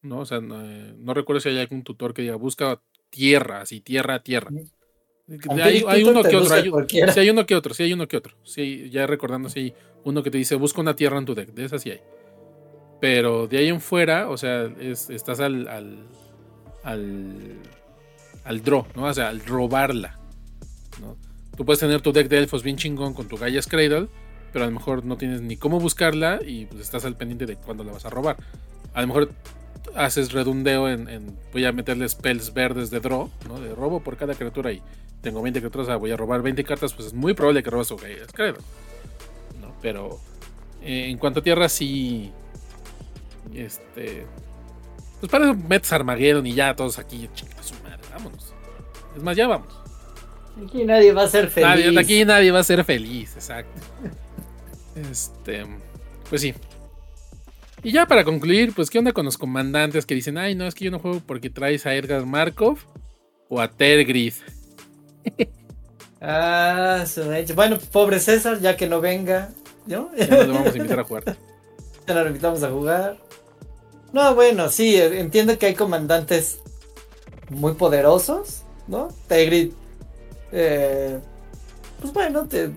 [0.00, 0.20] ¿No?
[0.20, 4.50] O sea, no, recuerdo si hay algún tutor que diga busca tierra, así, tierra, tierra.
[5.60, 8.34] Hay, uno que otro, hay, sí, hay uno que otro, sí hay uno que otro.
[8.44, 11.50] Sí, ya recordando, si hay uno que te dice busca una tierra en tu deck,
[11.50, 12.00] de esas sí hay.
[13.00, 16.06] Pero de ahí en fuera, o sea, estás al, al,
[16.82, 17.58] al,
[18.44, 19.04] al draw, ¿no?
[19.04, 20.18] O sea, al robarla.
[21.00, 21.16] ¿no?
[21.56, 24.08] Tú puedes tener tu deck de elfos bien chingón con tu Gaia's Cradle,
[24.52, 27.56] pero a lo mejor no tienes ni cómo buscarla y pues estás al pendiente de
[27.56, 28.36] cuándo la vas a robar.
[28.94, 29.30] A lo mejor
[29.94, 33.60] haces redundeo en, voy a meterle spells verdes de draw, ¿no?
[33.60, 34.82] De robo por cada criatura y
[35.20, 38.32] tengo 20 criaturas, voy a robar 20 cartas, pues es muy probable que robes es
[38.32, 38.54] creo.
[39.60, 39.74] ¿no?
[39.82, 40.20] Pero
[40.82, 42.32] eh, en cuanto a tierra, sí.
[43.54, 44.26] Este.
[45.20, 48.52] Pues para eso metes Armageddon y ya todos aquí, chinga su madre, vámonos.
[49.16, 49.74] Es más, ya vamos.
[50.64, 51.96] Aquí nadie va a ser feliz.
[51.98, 53.80] aquí nadie va a ser feliz, exacto.
[55.10, 55.64] Este,
[56.28, 56.54] pues sí.
[57.82, 60.74] Y ya para concluir, pues, ¿qué onda con los comandantes que dicen, ay, no, es
[60.74, 62.78] que yo no juego porque traes a Edgar Markov
[63.48, 64.34] o a Tergrid?
[66.20, 67.04] ah,
[67.54, 69.50] bueno, pobre César, ya que no venga,
[69.86, 70.10] ¿no?
[70.16, 71.24] Ya lo vamos a invitar a jugar.
[72.06, 73.16] ya lo invitamos a jugar.
[74.12, 76.60] No, bueno, sí, entiendo que hay comandantes
[77.50, 79.08] muy poderosos, ¿no?
[79.28, 79.72] Tergrid,
[80.50, 81.20] eh,
[82.00, 82.70] pues bueno, te,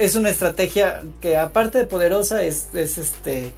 [0.00, 3.52] es una estrategia que aparte de poderosa es, este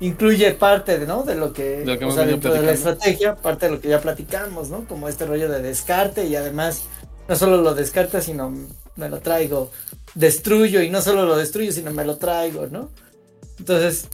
[0.00, 1.24] incluye parte de, ¿no?
[1.24, 4.00] de lo que, de, o sea, dentro de la estrategia, parte de lo que ya
[4.00, 4.84] platicamos, ¿no?
[4.84, 6.84] Como este rollo de descarte y además
[7.28, 8.54] no solo lo descarta, sino
[8.94, 9.72] me lo traigo,
[10.14, 12.90] destruyo y no solo lo destruyo, sino me lo traigo, ¿no?
[13.58, 14.06] Entonces,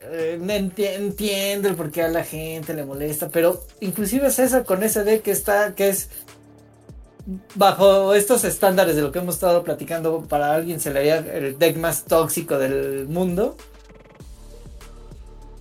[0.00, 4.82] eh, entiendo el por qué a la gente le molesta, pero inclusive es eso con
[4.82, 6.08] ese deck que está, que es
[7.54, 11.58] bajo estos estándares de lo que hemos estado platicando, para alguien se le haría el
[11.58, 13.56] deck más tóxico del mundo.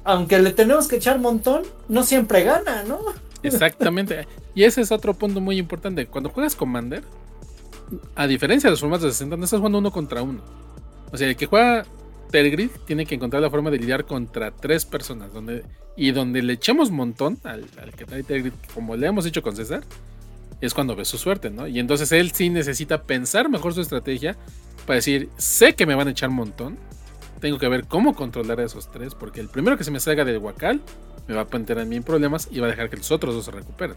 [0.03, 2.99] Aunque le tenemos que echar montón, no siempre gana, ¿no?
[3.43, 4.27] Exactamente.
[4.55, 6.07] Y ese es otro punto muy importante.
[6.07, 7.03] Cuando juegas Commander,
[8.15, 10.41] a diferencia de los formatos de 60, no estás jugando uno contra uno.
[11.11, 11.85] O sea, el que juega
[12.31, 15.33] Tergrid tiene que encontrar la forma de lidiar contra tres personas.
[15.33, 15.63] Donde,
[15.95, 19.83] y donde le echemos montón al, que trae Tergrid, como le hemos hecho con César,
[20.61, 21.67] es cuando ve su suerte, ¿no?
[21.67, 24.37] Y entonces él sí necesita pensar mejor su estrategia
[24.85, 26.77] para decir, sé que me van a echar un montón,
[27.39, 30.23] tengo que ver cómo controlar a esos tres, porque el primero que se me salga
[30.23, 30.81] del huacal
[31.27, 33.33] me va a plantear a mí en problemas y va a dejar que los otros
[33.33, 33.95] dos se recuperen.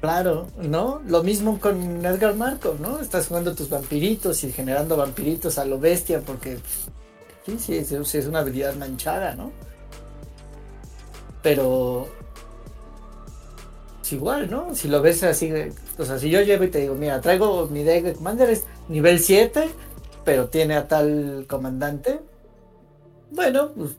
[0.00, 1.00] Claro, ¿no?
[1.06, 3.00] Lo mismo con Edgar Markov, ¿no?
[3.00, 6.58] Estás jugando tus vampiritos y generando vampiritos a lo bestia porque
[7.46, 9.50] sí, sí es una habilidad manchada, ¿no?
[11.42, 12.08] Pero
[14.14, 14.74] igual, ¿no?
[14.74, 15.52] Si lo ves así,
[15.98, 18.64] o sea, si yo llevo y te digo, mira, traigo mi deck de Commander, es
[18.88, 19.68] nivel 7,
[20.24, 22.20] pero tiene a tal comandante,
[23.30, 23.96] bueno, pues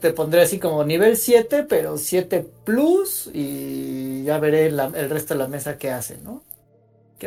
[0.00, 5.38] te, pondré así como nivel 7, pero 7 plus y ya veré el resto de
[5.38, 6.42] la mesa qué hace, ¿no?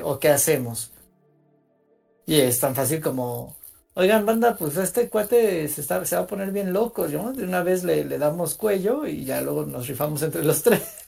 [0.03, 0.91] o qué hacemos.
[2.25, 3.55] Y es tan fácil como,
[3.95, 7.33] oigan, banda, pues este cuate se, está, se va a poner bien loco, ¿no?
[7.33, 11.02] De una vez le, le damos cuello y ya luego nos rifamos entre los tres.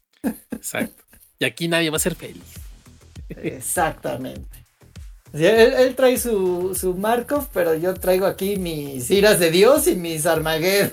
[0.52, 1.04] Exacto.
[1.40, 2.44] Y aquí nadie va a ser feliz.
[3.30, 4.66] Exactamente.
[5.34, 10.26] Él, trae su, su, Markov, pero yo traigo aquí mis iras de Dios y mis
[10.26, 10.92] Armageddon.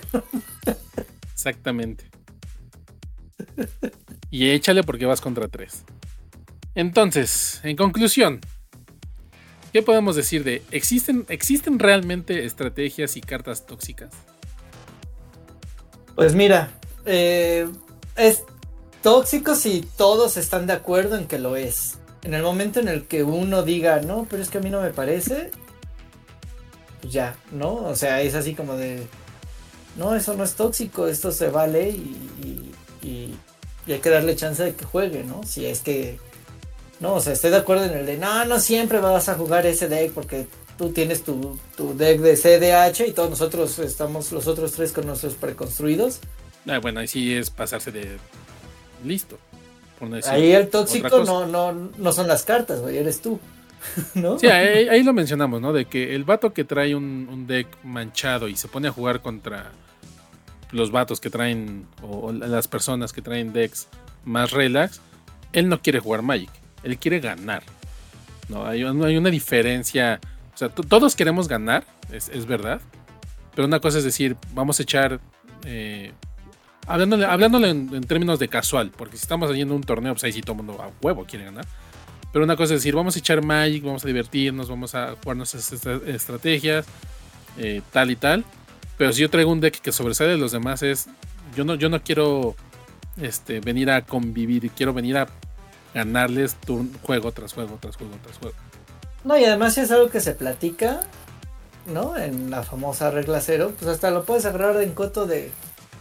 [1.33, 2.05] Exactamente.
[4.31, 5.85] Y échale porque vas contra tres.
[6.75, 8.41] Entonces, en conclusión,
[9.73, 14.13] ¿qué podemos decir de existen existen realmente estrategias y cartas tóxicas?
[16.15, 16.71] Pues mira,
[17.05, 17.69] eh,
[18.17, 18.43] es
[19.03, 21.99] tóxico si todos están de acuerdo en que lo es.
[22.23, 24.81] En el momento en el que uno diga, no, pero es que a mí no
[24.81, 25.51] me parece,
[27.01, 27.75] pues ya, ¿no?
[27.75, 29.07] O sea, es así como de,
[29.97, 32.71] no, eso no es tóxico, esto se vale y,
[33.89, 35.43] hay que darle chance de que juegue, ¿no?
[35.43, 36.19] Si es que,
[37.01, 39.67] no, o sea, estoy de acuerdo en el de, no, no siempre vas a jugar
[39.67, 40.47] ese deck porque
[40.79, 45.07] tú tienes tu, tu deck de CDH y todos nosotros estamos los otros tres con
[45.07, 46.21] nuestros preconstruidos.
[46.69, 48.19] Ah, bueno, ahí sí es pasarse de
[49.05, 49.39] listo.
[50.27, 53.39] ahí el tóxico no, no, no son las cartas, güey, eres tú.
[54.15, 54.39] ¿No?
[54.39, 55.73] Sí, ahí, lo mencionamos, ¿no?
[55.73, 59.73] De que el vato que trae un, deck manchado y se pone a jugar contra
[60.71, 63.89] los vatos que traen, o, las personas que traen decks
[64.25, 65.01] más relax,
[65.53, 66.51] él no quiere jugar Magic,
[66.83, 67.63] él quiere ganar.
[68.49, 70.21] No, hay, hay una diferencia.
[70.55, 72.81] O sea, todos queremos ganar, es, verdad.
[73.55, 75.21] Pero una cosa es decir, vamos a echar
[75.65, 76.13] eh,
[76.93, 80.53] Hablándole, en, términos de casual, porque si estamos haciendo un torneo, pues ahí sí todo
[80.53, 81.67] el mundo a huevo quiere ganar.
[82.33, 85.37] Pero una cosa es decir, vamos a echar Magic, vamos a divertirnos, vamos a jugar
[85.39, 86.85] nuestras estrategias,
[87.57, 88.45] eh, tal y tal.
[88.99, 91.09] Pero si yo traigo un deck que sobresale de los demás, es.
[91.57, 92.57] Yo no, yo no quiero
[93.21, 95.29] este, venir a convivir, quiero venir a
[95.95, 96.57] ganarles
[97.03, 98.57] juego tras juego, tras juego, tras juego.
[99.25, 101.01] No, y además es algo que se platica,
[101.87, 102.17] ¿no?
[102.17, 105.51] En la famosa regla cero, pues hasta lo puedes agarrar en coto de.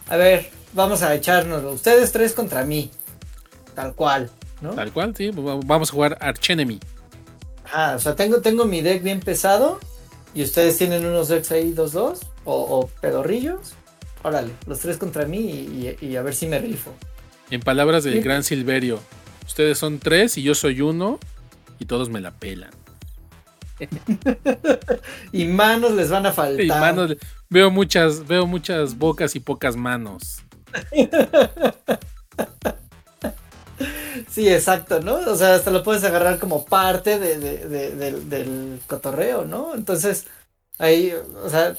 [0.08, 1.74] A ver, vamos a echárnoslo.
[1.74, 2.92] Ustedes tres contra mí.
[3.76, 4.30] Tal cual,
[4.62, 4.72] ¿no?
[4.72, 5.32] Tal cual, sí.
[5.34, 6.80] Vamos a jugar Archenemy.
[7.72, 9.80] Ah, o sea, tengo, tengo mi deck bien pesado.
[10.34, 12.22] Y ustedes tienen unos decks ahí, dos, dos.
[12.46, 13.74] O, pedorrillos.
[14.24, 16.94] Órale, los tres contra mí y, a ver si me rifo.
[17.50, 19.00] En palabras del gran Silverio,
[19.46, 21.20] ustedes son tres y yo soy uno.
[21.80, 22.70] Y todos me la pelan.
[25.32, 26.64] y manos les van a faltar.
[26.64, 27.16] Y manos,
[27.50, 30.44] veo muchas, veo muchas bocas y pocas manos.
[34.30, 35.16] Sí, exacto, ¿no?
[35.16, 39.74] O sea, hasta lo puedes agarrar como parte de, del cotorreo, ¿no?
[39.76, 40.28] Entonces,
[40.82, 41.78] Ahí, o sea,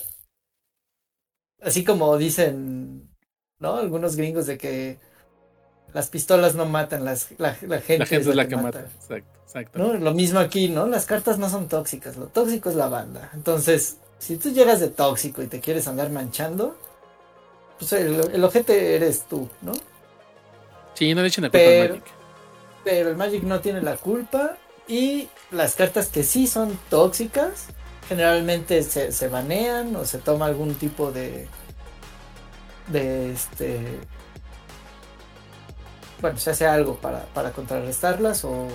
[1.61, 3.11] así como dicen,
[3.59, 3.75] ¿no?
[3.75, 5.01] Algunos gringos de que
[5.93, 8.83] las pistolas no matan, las, la, gente, es la, que, mata.
[8.83, 9.79] Exacto, exacto.
[9.81, 9.95] ¿No?
[9.95, 10.87] Lo mismo aquí, ¿no?
[10.87, 13.31] Las cartas no son tóxicas, lo tóxico es la banda.
[13.35, 16.79] Entonces, si tú llegas de tóxico y te quieres andar manchando,
[17.89, 19.73] pues el, el ojete eres tú, ¿no?
[20.95, 22.05] Sí, no le echen la culpa al Magic.
[22.85, 24.57] Pero el Magic no tiene la culpa
[24.87, 27.67] y las cartas que sí son tóxicas,
[28.09, 31.49] generalmente se, se banean o se toma algún tipo de
[32.89, 33.81] de este
[36.21, 38.69] bueno se hace algo para, para contrarrestarlas o,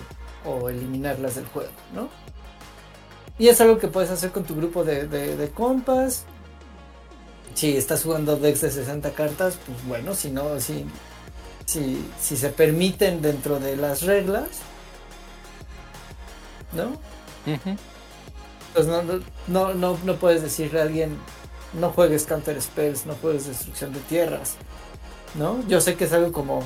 [0.46, 2.10] o, eliminarlas del juego no
[3.38, 6.26] y es algo que puedes hacer con tu grupo de, de, compas
[7.58, 10.86] si estás jugando decks de 60 cartas pues bueno si no si,
[11.66, 14.48] si, si se permiten dentro de las reglas
[16.74, 17.00] ¿no?
[18.74, 19.02] Pues no,
[19.48, 21.18] no, no, no puedes decirle a alguien,
[21.74, 24.56] no juegues Counter Spells, no juegues Destrucción de Tierras,
[25.36, 25.66] ¿no?
[25.68, 26.64] Yo sé que es algo como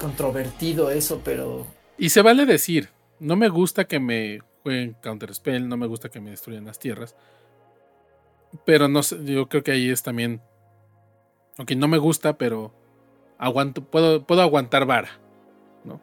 [0.00, 1.66] controvertido eso, pero...
[1.96, 6.08] Y se vale decir, no me gusta que me jueguen Counter Spell, no me gusta
[6.08, 7.16] que me destruyan las tierras,
[8.64, 10.42] pero no sé, yo creo que ahí es también,
[11.56, 12.72] aunque no me gusta, pero
[13.38, 15.10] aguanto, puedo, puedo aguantar vara,
[15.84, 16.00] ¿no?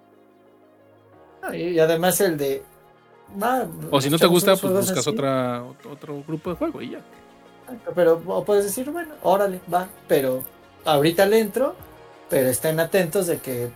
[1.53, 2.63] Y además el de
[3.91, 6.99] o si no te gusta, pues buscas otra, otro grupo de juego y ya.
[7.95, 9.87] Pero puedes decir, bueno, órale, va.
[10.07, 10.43] Pero
[10.85, 11.75] ahorita le entro,
[12.29, 13.69] pero estén atentos de que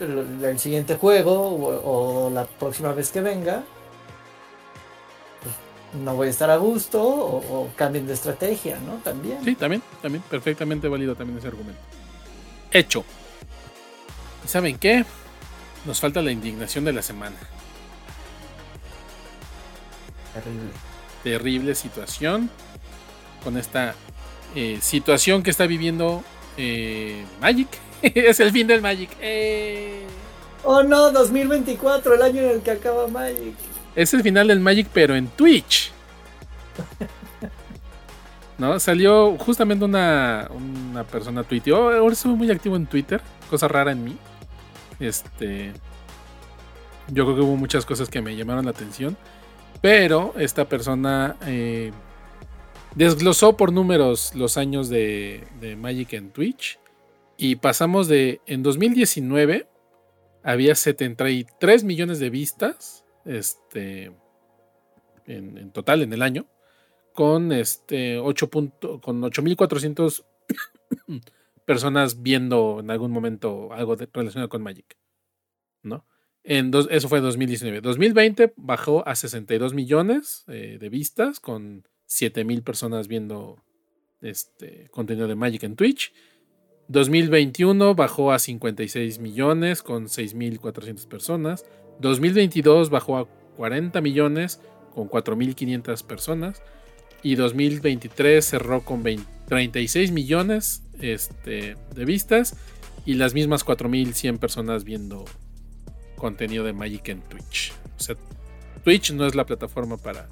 [0.00, 1.34] el, siguiente juego
[1.84, 3.62] o, la próxima vez que venga,
[5.94, 8.96] no voy a estar a gusto o, cambien de estrategia, ¿no?
[8.96, 9.44] También.
[9.44, 11.80] Sí, también, también, perfectamente válido también ese argumento.
[12.70, 13.04] Hecho.
[14.44, 15.04] ¿Y saben qué?
[15.86, 17.36] Nos falta la indignación de la semana.
[20.34, 20.70] Terrible.
[21.22, 22.50] Terrible situación.
[23.42, 23.94] Con esta
[24.54, 26.22] eh, situación que está viviendo
[26.56, 27.68] eh, Magic.
[28.02, 29.10] es el fin del Magic.
[29.20, 30.04] Eh.
[30.64, 33.54] Oh no, 2024, el año en el que acaba Magic.
[33.98, 35.90] Es el final del Magic, pero en Twitch.
[38.58, 38.78] ¿No?
[38.78, 41.90] Salió justamente una, una persona tuiteó.
[41.90, 43.20] Ahora soy muy activo en Twitter.
[43.50, 44.16] Cosa rara en mí.
[45.00, 45.72] Este.
[47.08, 49.16] Yo creo que hubo muchas cosas que me llamaron la atención.
[49.80, 51.90] Pero esta persona eh,
[52.94, 55.44] desglosó por números los años de,
[55.76, 56.78] Magic en Twitch.
[57.36, 58.42] Y pasamos de.
[58.46, 59.66] En 2019
[60.44, 63.04] había 73 millones de vistas.
[63.24, 64.12] Este.
[65.26, 66.46] En, total en el año.
[67.12, 68.50] Con este 8.
[69.02, 70.24] con 8400
[71.64, 74.96] personas viendo en algún momento algo relacionado con Magic.
[75.82, 76.04] ¿No?
[76.44, 77.80] eso fue en 2019.
[77.82, 83.62] 2020 bajó a 62 millones eh, de vistas con 7 mil personas viendo
[84.22, 86.12] este contenido de Magic en Twitch.
[86.88, 91.66] 2021 bajó a 56 millones con 6.400 personas.
[92.00, 93.26] 2022 bajó a
[93.56, 94.60] 40 millones
[94.94, 96.62] con 4.500 personas.
[97.22, 102.56] Y 2023 cerró con 36 millones este, de vistas
[103.04, 105.24] y las mismas 4.100 personas viendo
[106.16, 107.72] contenido de Magic en Twitch.
[107.96, 108.16] O sea,
[108.84, 110.28] Twitch no es la plataforma para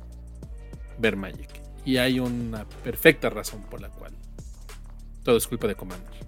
[0.98, 1.48] ver Magic.
[1.84, 4.12] Y hay una perfecta razón por la cual
[5.22, 6.25] todo es culpa de Commander.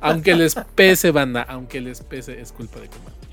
[0.00, 3.28] Aunque les pese, banda, aunque les pese, es culpa de Commander.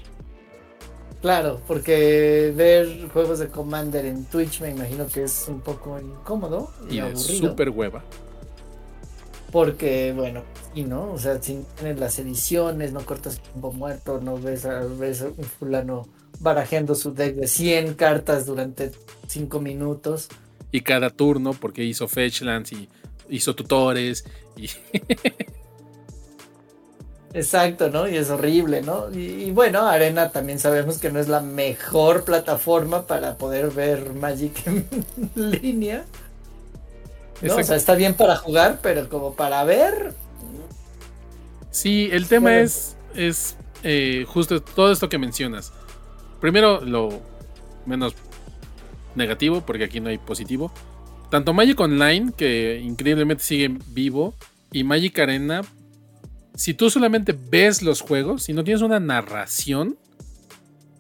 [1.22, 6.72] Claro, porque ver juegos de Commander en Twitch me imagino que es un poco incómodo
[6.90, 8.04] y, y es súper hueva.
[9.52, 10.44] Porque, bueno,
[10.76, 14.82] y no, o sea, si tienes las ediciones, no cortas tiempo muerto, no ves a,
[14.82, 16.08] ves un fulano
[16.42, 18.92] barajeando su deck de 100 cartas durante
[19.28, 20.28] 5 minutos.
[20.72, 22.90] Y cada turno, porque hizo Fetchlands y
[23.30, 24.26] hizo tutores.
[24.58, 24.70] Y
[27.36, 28.08] Exacto, ¿no?
[28.08, 29.12] Y es horrible, ¿no?
[29.12, 34.66] Y, bueno, Arena también sabemos que no es la mejor plataforma para poder ver Magic
[34.66, 34.88] en
[35.36, 36.06] línea.
[37.44, 40.14] O sea, está bien para jugar, pero como para ver.
[41.72, 45.74] Sí, el tema es, es eh, justo todo esto que mencionas.
[46.40, 47.20] Primero, lo
[47.86, 48.16] menos
[49.14, 50.72] negativo, porque aquí no hay positivo.
[51.30, 54.34] Tanto Magic Online, que increíblemente sigue vivo,
[54.72, 55.64] y Magic Arena,
[56.56, 59.98] si tú solamente ves los juegos, si no tienes una narración,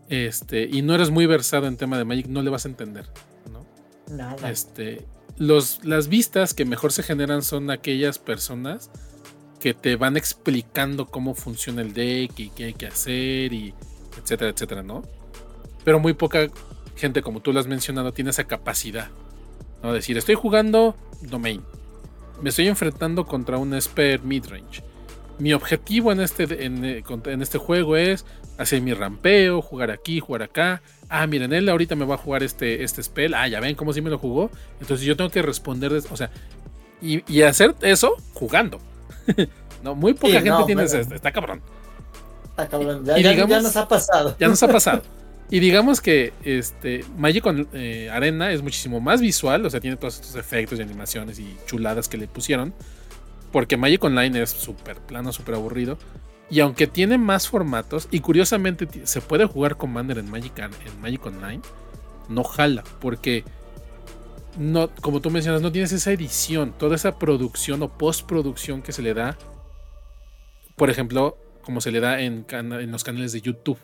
[0.09, 3.05] este, y no eres muy versado en tema de Magic, no le vas a entender,
[3.51, 3.65] ¿no?
[4.13, 4.51] Nada.
[4.51, 5.05] Este,
[5.37, 8.91] las vistas que mejor se generan son aquellas personas
[9.59, 13.73] que te van explicando cómo funciona el deck y qué hay que hacer y
[14.21, 15.03] etcétera, etcétera, ¿no?
[15.83, 16.49] Pero muy poca
[16.95, 19.09] gente como tú lo has mencionado tiene esa capacidad.
[19.83, 19.93] ¿no?
[19.93, 21.61] Decir, estoy jugando domain.
[22.41, 24.83] Me estoy enfrentando contra un Esper midrange.
[25.37, 28.25] Mi objetivo en este, en, en este juego es
[28.57, 30.81] hacer mi rampeo, jugar aquí, jugar acá.
[31.09, 33.33] Ah, miren, él ahorita me va a jugar este, este spell.
[33.33, 34.49] Ah, ya ven cómo si me lo jugó.
[34.79, 36.31] Entonces yo tengo que responder, o sea,
[37.01, 38.79] y, hacer eso jugando.
[39.83, 40.97] no, muy poca gente tiene eso.
[40.97, 41.61] Está cabrón.
[42.49, 43.05] Está cabrón.
[43.05, 44.35] Ya, nos ha pasado.
[44.39, 45.03] Ya nos ha pasado.
[45.49, 50.15] Y digamos que este Magic eh, Arena es muchísimo más visual, o sea, tiene todos
[50.15, 52.73] estos efectos y animaciones y chuladas que le pusieron.
[53.55, 55.97] Porque Magic Online es súper plano, súper aburrido.
[56.49, 61.25] Y aunque tiene más formatos, y curiosamente se puede jugar Commander en Magic, en Magic
[61.25, 61.61] Online,
[62.27, 63.45] no jala, porque
[64.57, 69.01] no, como tú mencionas, no tienes esa edición, toda esa producción o postproducción que se
[69.01, 69.37] le da,
[70.75, 72.45] por ejemplo, como se le da en,
[72.91, 73.79] los canales de YouTube.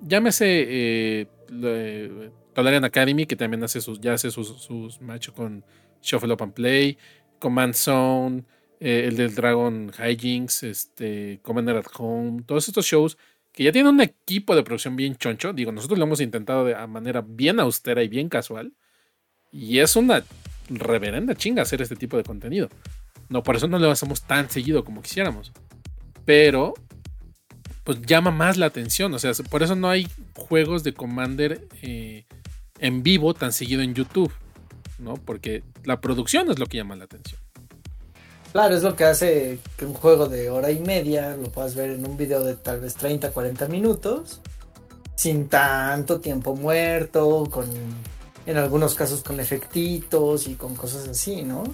[0.00, 1.28] Llámese eh,
[1.62, 2.30] eh
[2.82, 5.64] Academy, que también hace sus, ya hace sus, sus matches con
[6.02, 6.98] Shuffle Up and Play,
[7.38, 8.42] Command Zone,
[8.80, 13.18] eh, el del Dragon Hijinks, este, Commander at Home, todos estos shows
[13.52, 15.52] que ya tienen un equipo de producción bien choncho.
[15.52, 18.72] Digo, nosotros lo hemos intentado de manera bien austera y bien casual.
[19.50, 20.22] Y es una
[20.68, 22.68] reverenda chinga hacer este tipo de contenido.
[23.28, 25.52] No, por eso no lo hacemos tan seguido como quisiéramos.
[26.24, 26.74] Pero,
[27.82, 29.12] pues llama más la atención.
[29.12, 30.06] O sea, por eso no hay
[30.36, 32.26] juegos de Commander eh,
[32.78, 34.32] en vivo tan seguido en YouTube.
[35.00, 35.14] ¿No?
[35.14, 37.40] Porque la producción es lo que llama la atención.
[38.52, 41.90] Claro, es lo que hace que un juego de hora y media lo puedas ver
[41.90, 44.40] en un video de tal vez 30, 40 minutos,
[45.14, 47.66] sin tanto tiempo muerto, con
[48.46, 51.64] en algunos casos con efectitos y con cosas así, ¿no?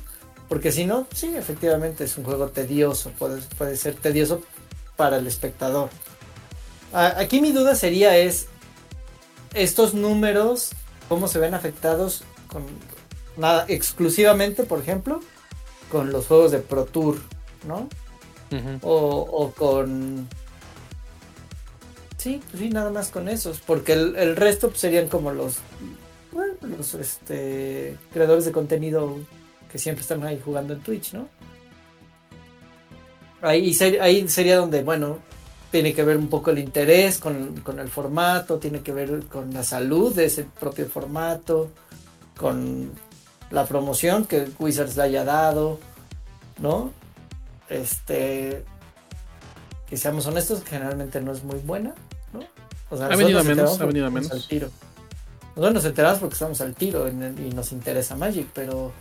[0.49, 4.43] Porque si no, sí, efectivamente es un juego tedioso, puede, puede ser tedioso
[4.97, 5.91] para el espectador.
[6.93, 8.47] Aquí mi duda sería es,
[9.55, 10.71] estos números,
[11.09, 12.65] ¿cómo se ven afectados con
[13.37, 15.21] nada exclusivamente, por ejemplo,
[15.95, 17.19] con los juegos de Pro Tour,
[17.69, 17.89] ¿no?
[18.83, 20.27] o, con...
[22.17, 25.59] Sí, pues sí, nada más con esos, porque el, resto pues, serían como los,
[26.63, 29.19] los este, creadores de contenido
[29.71, 31.29] que siempre están ahí jugando en Twitch, ¿no?
[33.41, 35.21] Ahí, ahí sería donde, bueno,
[35.71, 39.55] tiene que ver un poco el interés con, con, el formato, tiene que ver con
[39.55, 41.71] la salud de ese propio formato,
[42.37, 42.91] con
[43.55, 45.79] la promoción que Wizards le haya dado,
[46.59, 46.91] ¿no?
[47.69, 48.65] Este,
[49.89, 51.95] que seamos honestos, generalmente no es muy buena,
[52.33, 52.41] ¿no?
[52.91, 54.31] O sea, ha venido a menos, ha venido a menos.
[54.33, 54.71] Al tiro.
[55.57, 58.93] Nosotros nos enteramos porque estamos al tiro y nos interesa Magic, pero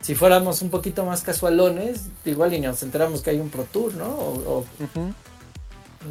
[0.00, 3.94] si fuéramos un poquito más casualones, igual y nos enteramos que hay un Pro Tour,
[3.94, 4.08] ¿no?
[4.08, 4.64] O,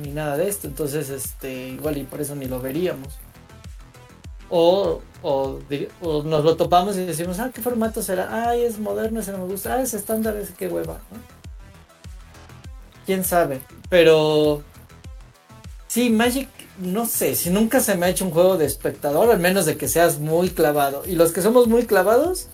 [0.02, 3.18] Ni nada de esto, entonces este igual y por eso ni lo veríamos.
[4.50, 5.60] O, o,
[6.24, 8.50] nos lo topamos y decimos, ah, ¿qué formato será?
[8.50, 9.74] Ay, es moderno, ese no me gusta.
[9.74, 11.00] Ah, es estándar, ese qué hueva.
[13.06, 13.62] ¿Quién sabe?
[13.90, 14.64] Pero...
[15.88, 16.50] Sí, Magic,
[16.80, 19.78] no sé, si nunca se me ha hecho un juego de espectador, al menos de
[19.78, 21.04] que seas muy clavado.
[21.06, 22.48] Y los que somos muy clavados,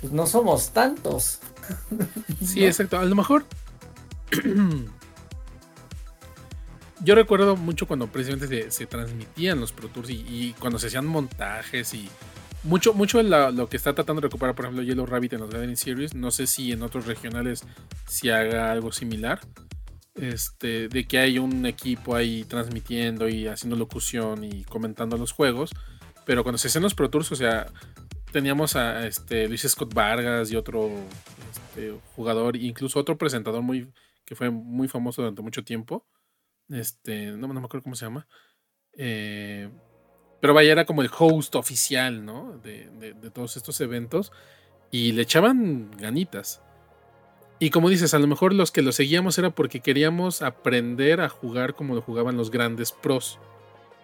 [0.00, 1.40] pues no somos tantos.
[2.44, 2.98] Sí, exacto.
[2.98, 3.44] A lo mejor
[7.04, 11.92] yo recuerdo mucho cuando precisamente se, transmitían los Pro Tours y, cuando se hacían montajes
[11.94, 12.08] y
[12.62, 15.76] mucho, mucho lo que está tratando de recuperar, por ejemplo, Yellow Rabbit en los Gathering
[15.76, 16.14] Series.
[16.14, 17.64] No sé si en otros regionales
[18.06, 19.40] se haga algo similar.
[20.14, 25.72] Este, de que hay un equipo ahí transmitiendo y haciendo locución y comentando los juegos.
[26.24, 27.66] Pero cuando se hacían los Pro Tours, o sea,
[28.32, 30.88] teníamos a este, Luis Scott Vargas y otro
[31.52, 33.92] este, jugador, incluso otro presentador muy,
[34.24, 36.06] que fue muy famoso durante mucho tiempo
[36.68, 38.26] este, no, me acuerdo cómo se llama.
[38.96, 39.70] Eh,
[40.40, 42.58] pero vaya, era como el host oficial, ¿no?
[42.58, 44.30] De, todos estos eventos.
[44.90, 46.62] Y le echaban ganitas.
[47.58, 51.28] Y como dices, a lo mejor los que lo seguíamos era porque queríamos aprender a
[51.28, 53.38] jugar como lo jugaban los grandes pros.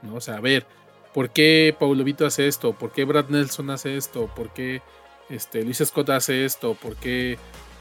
[0.03, 0.15] ¿no?
[0.15, 0.67] O sea, a ver,
[1.13, 2.73] ¿por qué Paulo Vito hace esto?
[2.73, 4.33] ¿Por qué Brad Nelson hace esto?
[4.35, 4.81] ¿Por qué
[5.29, 6.75] este, Luis Scott hace esto?
[6.75, 7.39] ¿Por qué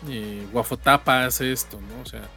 [0.10, 1.80] eh, Guafotapa hace esto?
[1.80, 2.01] ¿no?
[2.01, 2.27] O sea,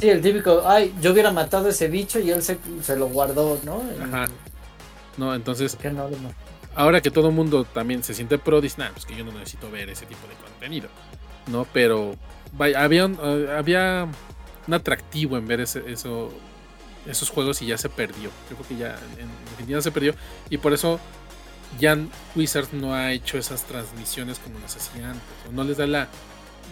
[0.00, 2.58] Sí, el típico, ay, yo hubiera matado a ese bicho y él se,
[2.96, 3.82] lo guardó, ¿no?
[4.02, 4.26] Ajá.
[5.16, 5.76] No, entonces.
[6.74, 9.32] Ahora que todo el mundo también se siente pro, dice, nah, pues que yo no
[9.32, 10.88] necesito ver ese tipo de contenido.
[11.46, 11.66] ¿No?
[11.72, 12.16] Pero
[12.52, 14.08] vaya, había, un, eh, había
[14.66, 16.30] un atractivo en ver ese, eso,
[17.06, 18.30] esos juegos y ya se perdió.
[18.50, 20.14] Yo creo que ya en definitiva se perdió.
[20.50, 21.00] Y por eso
[21.78, 21.96] ya
[22.34, 25.22] Wizards no ha hecho esas transmisiones como las hacía antes.
[25.48, 26.08] O no les da la.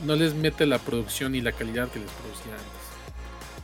[0.04, 2.83] No les mete la producción y la calidad que les producía antes.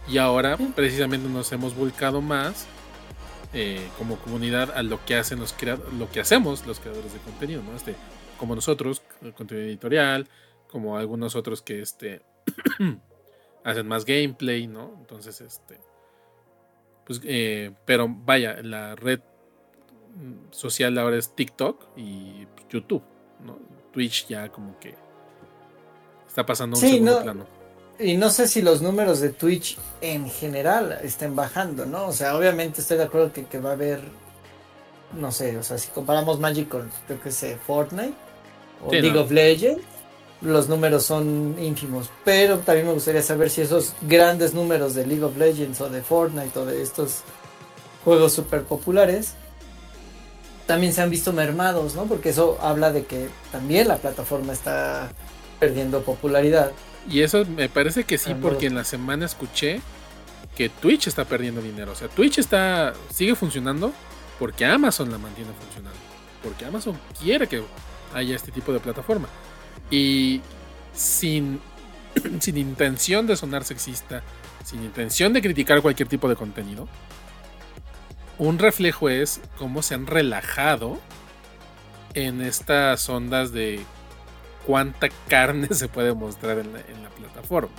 [0.09, 2.67] Y ahora precisamente nos hemos volcado más
[3.53, 5.55] eh, como comunidad a lo que hacen los
[5.99, 7.77] lo que hacemos los creadores de contenido, ¿no?
[7.77, 7.95] Este,
[8.39, 9.03] como nosotros,
[9.37, 10.29] contenido editorial,
[10.69, 12.23] como algunos otros que este
[13.65, 14.95] hacen más gameplay, ¿no?
[14.99, 15.81] Entonces, este.
[17.05, 19.21] Pues, eh, pero vaya, la red
[20.51, 23.03] social ahora es TikTok y YouTube,
[23.45, 23.59] ¿no?
[23.93, 24.95] Twitch ya como que
[26.27, 27.60] está pasando un segundo plano.
[28.01, 32.07] Y no sé si los números de Twitch en general estén bajando, ¿no?
[32.07, 34.01] O sea, obviamente estoy de acuerdo que, que va a haber,
[35.13, 38.15] no sé, o sea, si comparamos Magic con, creo que sé, Fortnite
[38.85, 39.83] o League of Legends,
[40.41, 42.09] los números son ínfimos.
[42.25, 46.01] Pero también me gustaría saber si esos grandes números de League of Legends o de
[46.01, 47.23] Fortnite o de estos
[48.03, 49.35] juegos super populares
[50.71, 52.05] también se han visto mermados, ¿no?
[52.05, 55.11] Porque eso habla de que también la plataforma está
[55.59, 56.71] perdiendo popularidad.
[57.09, 59.81] Y eso me parece que sí, porque en la semana escuché
[60.57, 61.93] que Twitch está perdiendo dinero.
[61.93, 63.93] O sea, Twitch está sigue funcionando
[64.39, 65.99] porque Amazon la mantiene funcionando.
[66.43, 67.63] Porque Amazon quiere que
[68.15, 69.29] haya este tipo de plataforma.
[69.91, 70.41] Y
[70.93, 71.61] sin,
[72.41, 74.23] sin intención de sonar sexista,
[74.65, 76.89] sin intención de criticar cualquier tipo de contenido,
[78.39, 80.99] un reflejo es cómo se han relajado
[82.15, 83.81] en estas ondas de
[84.71, 87.75] cuánta carne se puede mostrar en la, plataforma.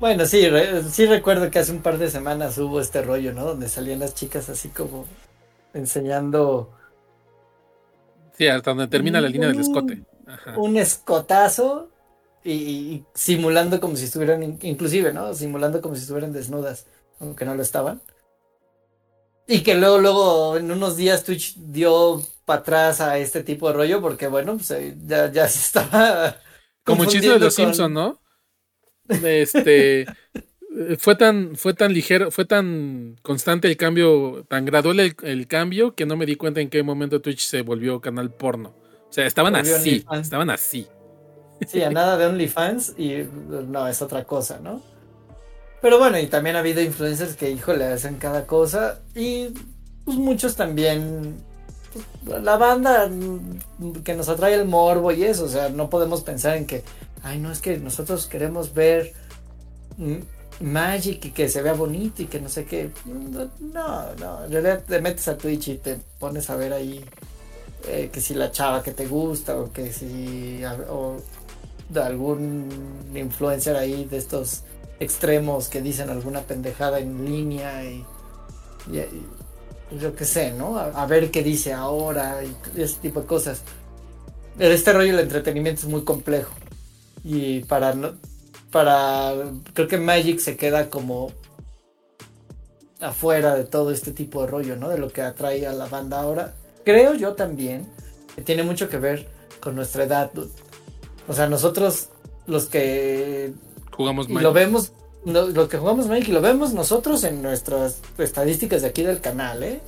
[0.00, 0.46] Bueno, sí,
[0.90, 3.44] sí recuerdo que hace un par de semanas hubo este rollo, ¿no?
[3.44, 5.06] Donde salían las chicas así como
[5.74, 6.72] enseñando...
[8.36, 10.02] Sí, hasta donde termina la línea del escote
[10.56, 11.88] un escotazo
[12.44, 15.34] y, simulando como si estuvieran, inclusive, ¿no?
[15.34, 16.86] Simulando como si estuvieran desnudas,
[17.20, 18.00] aunque no lo estaban.
[19.46, 23.74] Y que luego, luego, en unos días Twitch dio para atrás a este tipo de
[23.74, 26.36] rollo porque, bueno, pues eh, ya, ya se estaba...
[26.82, 28.20] Como el chiste de los Simpson, ¿no?
[29.08, 30.06] Este...
[30.98, 36.06] fue tan, fue tan ligero, fue tan constante el cambio, tan gradual el, cambio que
[36.06, 38.74] no me di cuenta en qué momento Twitch se volvió canal porno.
[39.08, 40.88] O sea, estaban así, estaban así.
[41.66, 43.24] Sí, a nada de OnlyFans y
[43.66, 44.82] no, es otra cosa, ¿no?
[45.80, 49.48] Pero bueno, y también ha habido influencers que, híjole, hacen cada cosa y
[50.04, 51.36] pues muchos también,
[52.26, 53.10] la banda
[54.04, 56.82] que nos atrae el morbo y eso, o sea, no podemos pensar en que,
[57.22, 59.12] ay, no, es que nosotros queremos ver
[60.60, 62.90] Magic y que se vea bonito y que no sé qué.
[63.04, 67.04] No, no, en realidad te metes a Twitch y te pones a ver ahí
[67.86, 70.60] eh, que si la chava que te gusta o que si
[70.90, 71.16] o
[71.88, 72.68] de algún
[73.14, 74.62] influencer ahí de estos
[75.00, 78.04] extremos que dicen alguna pendejada en línea y,
[80.00, 80.78] yo qué sé, ¿no?
[80.78, 83.62] A, ver qué dice ahora y ese tipo de cosas.
[84.58, 86.52] Este rollo del entretenimiento es muy complejo
[87.24, 87.94] y para
[88.70, 89.32] para
[89.72, 91.32] creo que Magic se queda como
[93.00, 94.88] afuera de todo este tipo de rollo, ¿no?
[94.88, 96.54] De lo que atrae a la banda ahora
[96.88, 97.86] creo yo también
[98.34, 99.28] que tiene mucho que ver
[99.60, 100.30] con nuestra edad.
[101.26, 102.08] O sea, nosotros
[102.46, 103.52] los que
[103.92, 104.92] jugamos y lo vemos,
[105.24, 109.62] los que jugamos Magic y lo vemos nosotros en nuestras estadísticas de aquí del canal,
[109.62, 109.80] ¿eh?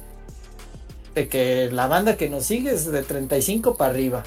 [1.15, 4.23] De que la banda que nos sigue es de 35 para arriba.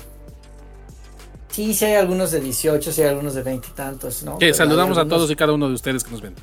[1.50, 4.40] Sí, sí hay algunos de 18, sí hay algunos de 20 y tantos, ¿no?
[4.40, 6.34] Que saludamos a todos y cada uno de ustedes que nos ven.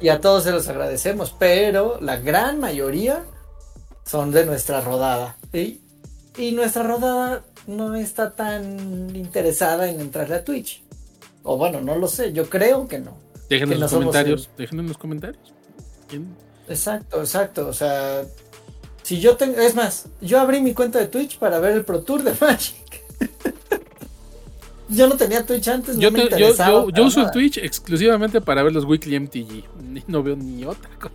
[0.00, 3.22] Y a todos se los agradecemos, pero la gran mayoría
[4.04, 5.36] son de nuestra rodada.
[5.52, 5.80] Y,
[6.36, 10.82] y nuestra rodada no está tan interesada en entrarle a Twitch.
[11.42, 13.29] O bueno, no lo sé, yo creo que no.
[13.50, 15.52] Déjenme en los comentarios, déjenme en los comentarios.
[16.68, 17.66] Exacto, exacto.
[17.66, 18.24] O sea,
[19.02, 22.00] si yo tengo, es más, yo abrí mi cuenta de Twitch para ver el Pro
[22.00, 23.02] Tour de Magic.
[24.88, 28.62] yo no tenía Twitch antes, yo, no me yo, yo uso el Twitch exclusivamente para
[28.62, 30.06] ver los Weekly MTG.
[30.06, 31.14] No veo ni otra cosa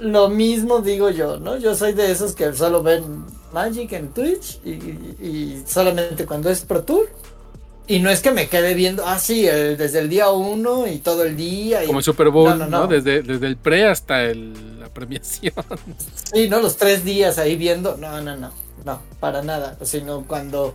[0.00, 1.56] lo mismo digo yo, ¿no?
[1.58, 6.82] Yo soy de esos que solo ven Magic en Twitch y, solamente cuando es Pro
[6.82, 7.08] Tour.
[7.86, 11.24] Y no es que me quede viendo, ah, sí, desde el día uno y todo
[11.24, 11.84] el día.
[11.86, 15.54] Como el Super Bowl, no, Desde, desde el pre hasta la premiación.
[16.32, 16.60] Sí, ¿no?
[16.60, 17.96] Los tres días ahí viendo.
[17.96, 18.52] No, no, no.
[18.84, 19.76] No, para nada.
[19.82, 20.74] Sino cuando,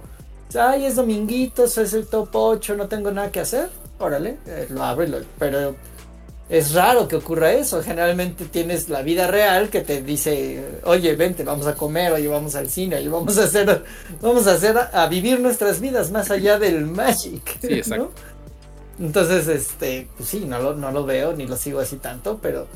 [0.60, 3.70] ay, es dominguito, es el top 8, no tengo nada que hacer.
[3.98, 5.76] Órale, eh, lo abro, pero
[6.50, 7.82] es raro que ocurra eso.
[7.82, 12.56] Generalmente tienes la vida real que te dice, oye, vente, vamos a comer, oye, vamos
[12.56, 13.84] al cine, oye, vamos a hacer,
[14.22, 17.58] vamos a hacer, a, vivir nuestras vidas más allá del magic.
[17.62, 18.12] Sí, exacto.
[19.00, 22.68] Entonces, este, pues sí, no lo, no lo veo ni lo sigo así tanto, pero.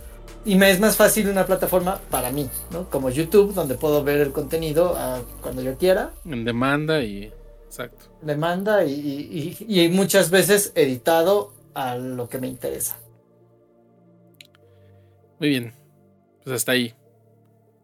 [0.46, 2.90] Y me es más fácil una plataforma para mí, ¿no?
[2.90, 6.12] Como YouTube, donde puedo ver el contenido ah, cuando yo quiera.
[6.26, 7.32] En demanda y.
[7.66, 8.06] Exacto.
[8.22, 12.99] Demanda y, y muchas veces editado a lo que me interesa.
[15.40, 15.74] Muy bien.
[16.44, 16.94] Pues hasta ahí.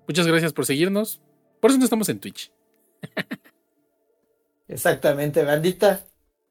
[0.07, 1.21] Muchas gracias por seguirnos.
[1.59, 2.51] Por eso no estamos en Twitch.
[4.67, 6.05] Exactamente, bandita.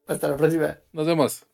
[0.07, 0.77] Hasta la próxima.
[0.93, 1.45] Nos vemos.